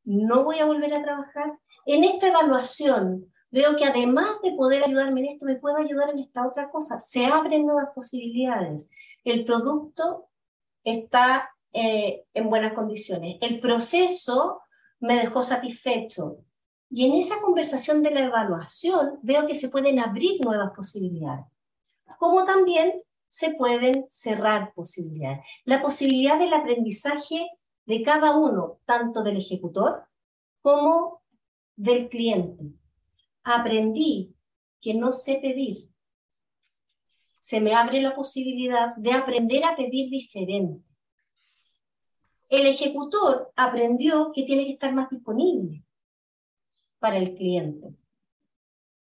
¿No 0.04 0.44
voy 0.44 0.60
a 0.60 0.66
volver 0.66 0.94
a 0.94 1.04
trabajar? 1.04 1.58
En 1.86 2.04
esta 2.04 2.28
evaluación 2.28 3.32
veo 3.50 3.76
que 3.76 3.86
además 3.86 4.38
de 4.44 4.54
poder 4.54 4.84
ayudarme 4.84 5.22
en 5.22 5.34
esto, 5.34 5.46
me 5.46 5.56
puede 5.56 5.84
ayudar 5.84 6.12
en 6.12 6.20
esta 6.20 6.48
otra 6.48 6.70
cosa. 6.70 7.00
Se 7.00 7.26
abren 7.26 7.66
nuevas 7.66 7.90
posibilidades. 7.94 8.90
El 9.24 9.46
producto 9.46 10.30
está 10.84 11.50
eh, 11.74 12.26
en 12.34 12.50
buenas 12.50 12.74
condiciones. 12.74 13.38
El 13.42 13.60
proceso 13.60 14.62
me 15.00 15.16
dejó 15.16 15.42
satisfecho. 15.42 16.38
Y 16.94 17.06
en 17.06 17.14
esa 17.14 17.40
conversación 17.40 18.04
de 18.04 18.12
la 18.12 18.26
evaluación 18.26 19.18
veo 19.22 19.48
que 19.48 19.54
se 19.54 19.70
pueden 19.70 19.98
abrir 19.98 20.42
nuevas 20.42 20.72
posibilidades, 20.76 21.46
como 22.20 22.44
también 22.44 23.02
se 23.30 23.56
pueden 23.56 24.04
cerrar 24.10 24.74
posibilidades. 24.74 25.40
La 25.64 25.82
posibilidad 25.82 26.38
del 26.38 26.54
aprendizaje 26.54 27.50
de 27.86 28.04
cada 28.04 28.38
uno, 28.38 28.80
tanto 28.84 29.24
del 29.24 29.38
ejecutor 29.38 30.04
como 30.62 31.24
del 31.78 32.10
cliente. 32.10 32.74
Aprendí 33.44 34.36
que 34.82 34.94
no 34.94 35.14
sé 35.14 35.40
pedir. 35.42 35.90
Se 37.38 37.62
me 37.62 37.74
abre 37.74 38.02
la 38.02 38.14
posibilidad 38.14 38.94
de 38.98 39.14
aprender 39.14 39.66
a 39.66 39.78
pedir 39.78 40.10
diferente. 40.10 40.84
El 42.50 42.66
ejecutor 42.66 43.54
aprendió 43.56 44.34
que 44.34 44.44
tiene 44.44 44.66
que 44.66 44.74
estar 44.74 44.94
más 44.94 45.10
disponible 45.10 45.86
para 47.02 47.18
el 47.18 47.34
cliente. 47.34 47.96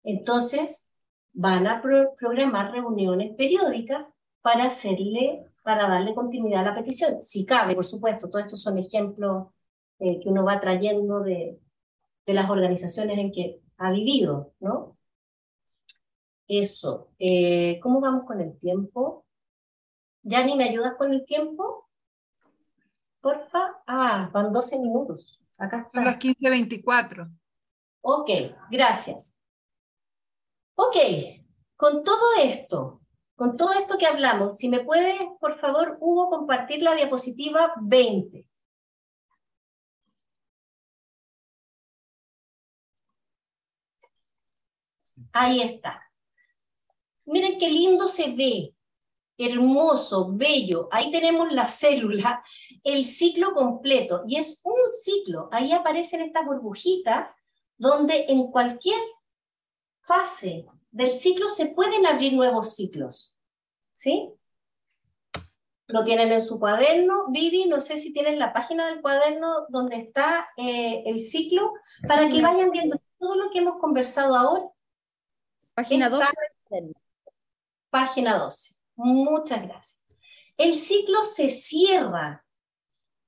Entonces, 0.02 0.88
van 1.34 1.66
a 1.66 1.82
programar 1.82 2.72
reuniones 2.72 3.36
periódicas 3.36 4.06
para 4.40 4.64
hacerle, 4.64 5.44
para 5.62 5.86
darle 5.86 6.14
continuidad 6.14 6.62
a 6.62 6.70
la 6.70 6.74
petición. 6.74 7.22
Si 7.22 7.44
cabe, 7.44 7.74
por 7.74 7.84
supuesto, 7.84 8.30
todos 8.30 8.46
estos 8.46 8.62
son 8.62 8.78
ejemplos 8.78 9.48
eh, 9.98 10.18
que 10.18 10.30
uno 10.30 10.42
va 10.44 10.60
trayendo 10.60 11.20
de, 11.20 11.60
las 12.24 12.48
organizaciones 12.48 13.18
en 13.18 13.32
que 13.32 13.60
ha 13.76 13.90
vivido, 13.90 14.54
¿no? 14.60 14.92
Eso. 16.48 17.10
Eh, 17.18 17.78
¿Cómo 17.82 18.00
vamos 18.00 18.24
con 18.24 18.40
el 18.40 18.56
tiempo? 18.58 19.26
Yani, 20.22 20.56
¿me 20.56 20.70
ayudas 20.70 20.94
con 20.96 21.12
el 21.12 21.26
tiempo? 21.26 21.88
Porfa. 23.20 23.82
Ah, 23.86 24.30
van 24.32 24.52
12 24.52 24.80
minutos. 24.80 25.40
Acá 25.58 25.86
Son 25.92 26.04
las 26.04 26.18
15.24. 26.18 27.30
Ok, 28.02 28.30
gracias. 28.70 29.38
Ok, 30.74 30.96
con 31.76 32.02
todo 32.04 32.36
esto, 32.42 33.00
con 33.36 33.56
todo 33.56 33.72
esto 33.74 33.98
que 33.98 34.06
hablamos, 34.06 34.56
si 34.58 34.68
me 34.68 34.80
puede, 34.80 35.36
por 35.40 35.58
favor, 35.60 35.98
Hugo, 36.00 36.30
compartir 36.30 36.82
la 36.82 36.94
diapositiva 36.94 37.72
20. 37.80 38.46
Ahí 45.32 45.60
está. 45.62 46.02
Miren 47.24 47.58
qué 47.58 47.68
lindo 47.68 48.08
se 48.08 48.34
ve, 48.34 48.74
hermoso, 49.38 50.30
bello. 50.32 50.88
Ahí 50.90 51.10
tenemos 51.10 51.52
la 51.52 51.66
célula, 51.68 52.42
el 52.82 53.04
ciclo 53.04 53.54
completo. 53.54 54.22
Y 54.26 54.36
es 54.36 54.60
un 54.64 54.80
ciclo. 55.02 55.48
Ahí 55.52 55.72
aparecen 55.72 56.22
estas 56.22 56.44
burbujitas 56.44 57.34
donde 57.80 58.26
en 58.28 58.48
cualquier 58.48 59.00
fase 60.02 60.66
del 60.90 61.10
ciclo 61.12 61.48
se 61.48 61.68
pueden 61.68 62.06
abrir 62.06 62.34
nuevos 62.34 62.76
ciclos. 62.76 63.34
¿Sí? 63.92 64.30
Lo 65.86 66.04
tienen 66.04 66.30
en 66.30 66.42
su 66.42 66.60
cuaderno. 66.60 67.28
Vivi, 67.30 67.64
no 67.64 67.80
sé 67.80 67.96
si 67.96 68.12
tienen 68.12 68.38
la 68.38 68.52
página 68.52 68.86
del 68.86 69.00
cuaderno 69.00 69.66
donde 69.70 69.96
está 69.96 70.50
eh, 70.58 71.04
el 71.06 71.18
ciclo, 71.18 71.72
para 72.06 72.28
que 72.28 72.42
vayan 72.42 72.70
viendo 72.70 73.00
todo 73.18 73.36
lo 73.36 73.50
que 73.50 73.60
hemos 73.60 73.80
conversado 73.80 74.36
ahora. 74.36 74.68
Página 75.72 76.10
12. 76.10 76.26
Página 77.88 78.38
12. 78.38 78.74
Muchas 78.96 79.62
gracias. 79.62 80.02
El 80.58 80.74
ciclo 80.74 81.24
se 81.24 81.48
cierra 81.48 82.44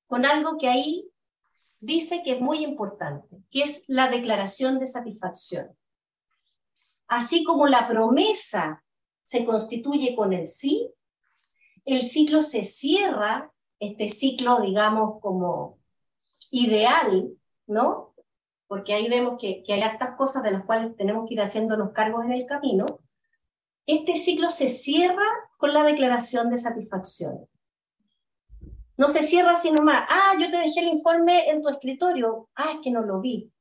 con 0.06 0.26
algo 0.26 0.58
que 0.58 0.68
ahí 0.68 1.10
dice 1.82 2.22
que 2.22 2.32
es 2.32 2.40
muy 2.40 2.64
importante, 2.64 3.42
que 3.50 3.64
es 3.64 3.84
la 3.88 4.08
declaración 4.08 4.78
de 4.78 4.86
satisfacción. 4.86 5.76
Así 7.08 7.44
como 7.44 7.66
la 7.66 7.88
promesa 7.88 8.82
se 9.22 9.44
constituye 9.44 10.14
con 10.14 10.32
el 10.32 10.48
sí, 10.48 10.90
el 11.84 12.02
ciclo 12.02 12.40
se 12.40 12.62
cierra, 12.62 13.52
este 13.80 14.08
ciclo, 14.08 14.60
digamos, 14.60 15.20
como 15.20 15.80
ideal, 16.52 17.36
¿no? 17.66 18.14
Porque 18.68 18.94
ahí 18.94 19.08
vemos 19.08 19.36
que, 19.40 19.64
que 19.64 19.72
hay 19.72 19.82
hartas 19.82 20.16
cosas 20.16 20.44
de 20.44 20.52
las 20.52 20.64
cuales 20.64 20.96
tenemos 20.96 21.28
que 21.28 21.34
ir 21.34 21.42
haciéndonos 21.42 21.90
cargos 21.90 22.24
en 22.24 22.32
el 22.32 22.46
camino. 22.46 23.00
Este 23.86 24.14
ciclo 24.14 24.50
se 24.50 24.68
cierra 24.68 25.26
con 25.58 25.74
la 25.74 25.82
declaración 25.82 26.48
de 26.50 26.58
satisfacción. 26.58 27.48
No 29.02 29.08
se 29.08 29.24
cierra 29.24 29.50
así 29.50 29.72
nomás. 29.72 30.04
Ah, 30.08 30.34
yo 30.38 30.48
te 30.48 30.58
dejé 30.58 30.78
el 30.78 30.86
informe 30.86 31.50
en 31.50 31.60
tu 31.60 31.68
escritorio. 31.68 32.48
Ah, 32.54 32.74
es 32.74 32.78
que 32.84 32.92
no 32.92 33.02
lo 33.02 33.20
vi. 33.20 33.52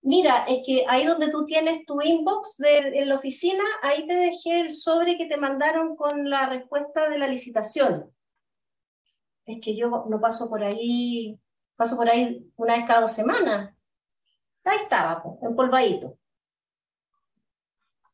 Mira, 0.00 0.46
es 0.48 0.62
que 0.64 0.86
ahí 0.88 1.04
donde 1.04 1.28
tú 1.28 1.44
tienes 1.44 1.84
tu 1.84 2.00
inbox 2.00 2.56
de, 2.56 2.98
en 2.98 3.10
la 3.10 3.16
oficina, 3.16 3.62
ahí 3.82 4.06
te 4.06 4.14
dejé 4.14 4.62
el 4.62 4.70
sobre 4.70 5.18
que 5.18 5.26
te 5.26 5.36
mandaron 5.36 5.96
con 5.96 6.30
la 6.30 6.46
respuesta 6.46 7.10
de 7.10 7.18
la 7.18 7.28
licitación. 7.28 8.10
Es 9.44 9.60
que 9.60 9.76
yo 9.76 10.06
no 10.08 10.18
paso 10.18 10.48
por 10.48 10.64
ahí, 10.64 11.38
paso 11.76 11.98
por 11.98 12.08
ahí 12.08 12.50
una 12.56 12.76
vez 12.76 12.86
cada 12.86 13.02
dos 13.02 13.12
semanas. 13.12 13.76
Ahí 14.64 14.78
estaba, 14.82 15.22
empolvadito. 15.42 16.16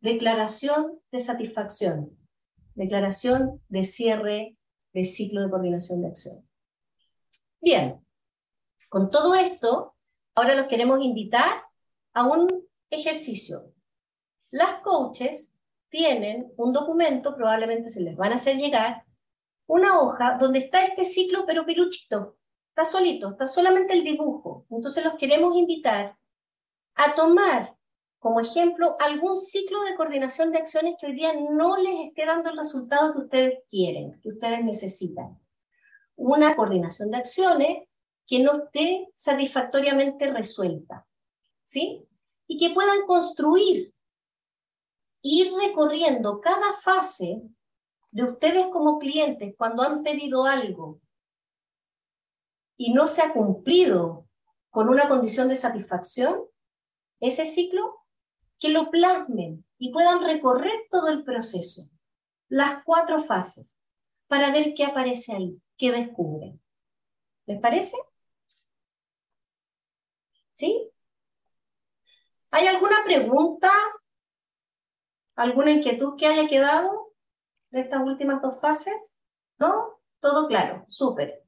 Declaración 0.01 0.99
de 1.13 1.21
satisfacción. 1.21 2.19
Declaración 2.75 3.63
de 3.69 3.85
cierre 3.85 4.57
de 4.93 5.05
ciclo 5.05 5.43
de 5.43 5.51
coordinación 5.51 6.03
de 6.03 6.09
acción. 6.09 6.49
Bien, 7.61 8.05
con 8.89 9.11
todo 9.11 9.35
esto, 9.35 9.95
ahora 10.35 10.55
los 10.55 10.67
queremos 10.67 11.03
invitar 11.03 11.63
a 12.15 12.25
un 12.25 12.67
ejercicio. 12.91 13.73
Las 14.51 14.81
coaches 14.81 15.55
tienen 15.91 16.53
un 16.57 16.73
documento, 16.73 17.37
probablemente 17.37 17.89
se 17.89 18.01
les 18.01 18.17
van 18.17 18.33
a 18.33 18.37
hacer 18.37 18.57
llegar, 18.57 19.05
una 19.67 20.01
hoja 20.01 20.37
donde 20.39 20.61
está 20.61 20.85
este 20.85 21.05
ciclo, 21.05 21.45
pero 21.47 21.65
piluchito, 21.65 22.39
está 22.71 22.85
solito, 22.85 23.31
está 23.31 23.47
solamente 23.47 23.93
el 23.93 24.03
dibujo. 24.03 24.67
Entonces 24.71 25.05
los 25.05 25.15
queremos 25.15 25.57
invitar 25.57 26.17
a 26.95 27.15
tomar 27.15 27.77
como 28.21 28.41
ejemplo, 28.41 28.97
algún 29.01 29.35
ciclo 29.35 29.83
de 29.83 29.97
coordinación 29.97 30.53
de 30.53 30.59
acciones 30.59 30.97
que 31.01 31.07
hoy 31.07 31.15
día 31.15 31.33
no 31.51 31.79
les 31.79 32.09
esté 32.09 32.27
dando 32.27 32.51
el 32.51 32.59
resultado 32.59 33.15
que 33.15 33.19
ustedes 33.21 33.59
quieren, 33.69 34.21
que 34.21 34.29
ustedes 34.29 34.63
necesitan. 34.63 35.41
Una 36.17 36.55
coordinación 36.55 37.11
de 37.11 37.17
acciones 37.17 37.89
que 38.27 38.41
no 38.41 38.65
esté 38.65 39.09
satisfactoriamente 39.15 40.31
resuelta, 40.31 41.07
¿sí? 41.65 42.07
Y 42.47 42.59
que 42.59 42.75
puedan 42.75 43.07
construir, 43.07 43.95
ir 45.23 45.53
recorriendo 45.55 46.43
cada 46.43 46.75
fase 46.85 47.41
de 48.11 48.25
ustedes 48.25 48.67
como 48.67 48.99
clientes 48.99 49.55
cuando 49.57 49.83
han 49.83 50.03
pedido 50.03 50.45
algo 50.45 51.01
y 52.77 52.93
no 52.93 53.07
se 53.07 53.23
ha 53.23 53.33
cumplido 53.33 54.27
con 54.69 54.91
una 54.91 55.09
condición 55.09 55.49
de 55.49 55.57
satisfacción, 55.57 56.45
ese 57.19 57.47
ciclo 57.47 58.00
que 58.61 58.69
lo 58.69 58.91
plasmen 58.91 59.65
y 59.79 59.91
puedan 59.91 60.23
recorrer 60.23 60.87
todo 60.91 61.09
el 61.09 61.25
proceso, 61.25 61.91
las 62.49 62.85
cuatro 62.85 63.23
fases, 63.23 63.81
para 64.29 64.53
ver 64.53 64.75
qué 64.75 64.85
aparece 64.85 65.35
ahí, 65.35 65.61
qué 65.77 65.91
descubren. 65.91 66.61
¿Les 67.47 67.59
parece? 67.61 67.97
¿Sí? 70.53 70.91
¿Hay 72.51 72.67
alguna 72.67 72.97
pregunta? 73.05 73.71
¿Alguna 75.37 75.71
inquietud 75.71 76.17
que 76.17 76.27
haya 76.27 76.49
quedado 76.49 77.15
de 77.71 77.81
estas 77.81 78.03
últimas 78.03 78.43
dos 78.43 78.61
fases? 78.61 79.15
¿No? 79.59 80.01
Todo 80.21 80.49
claro, 80.49 80.85
súper. 80.89 81.39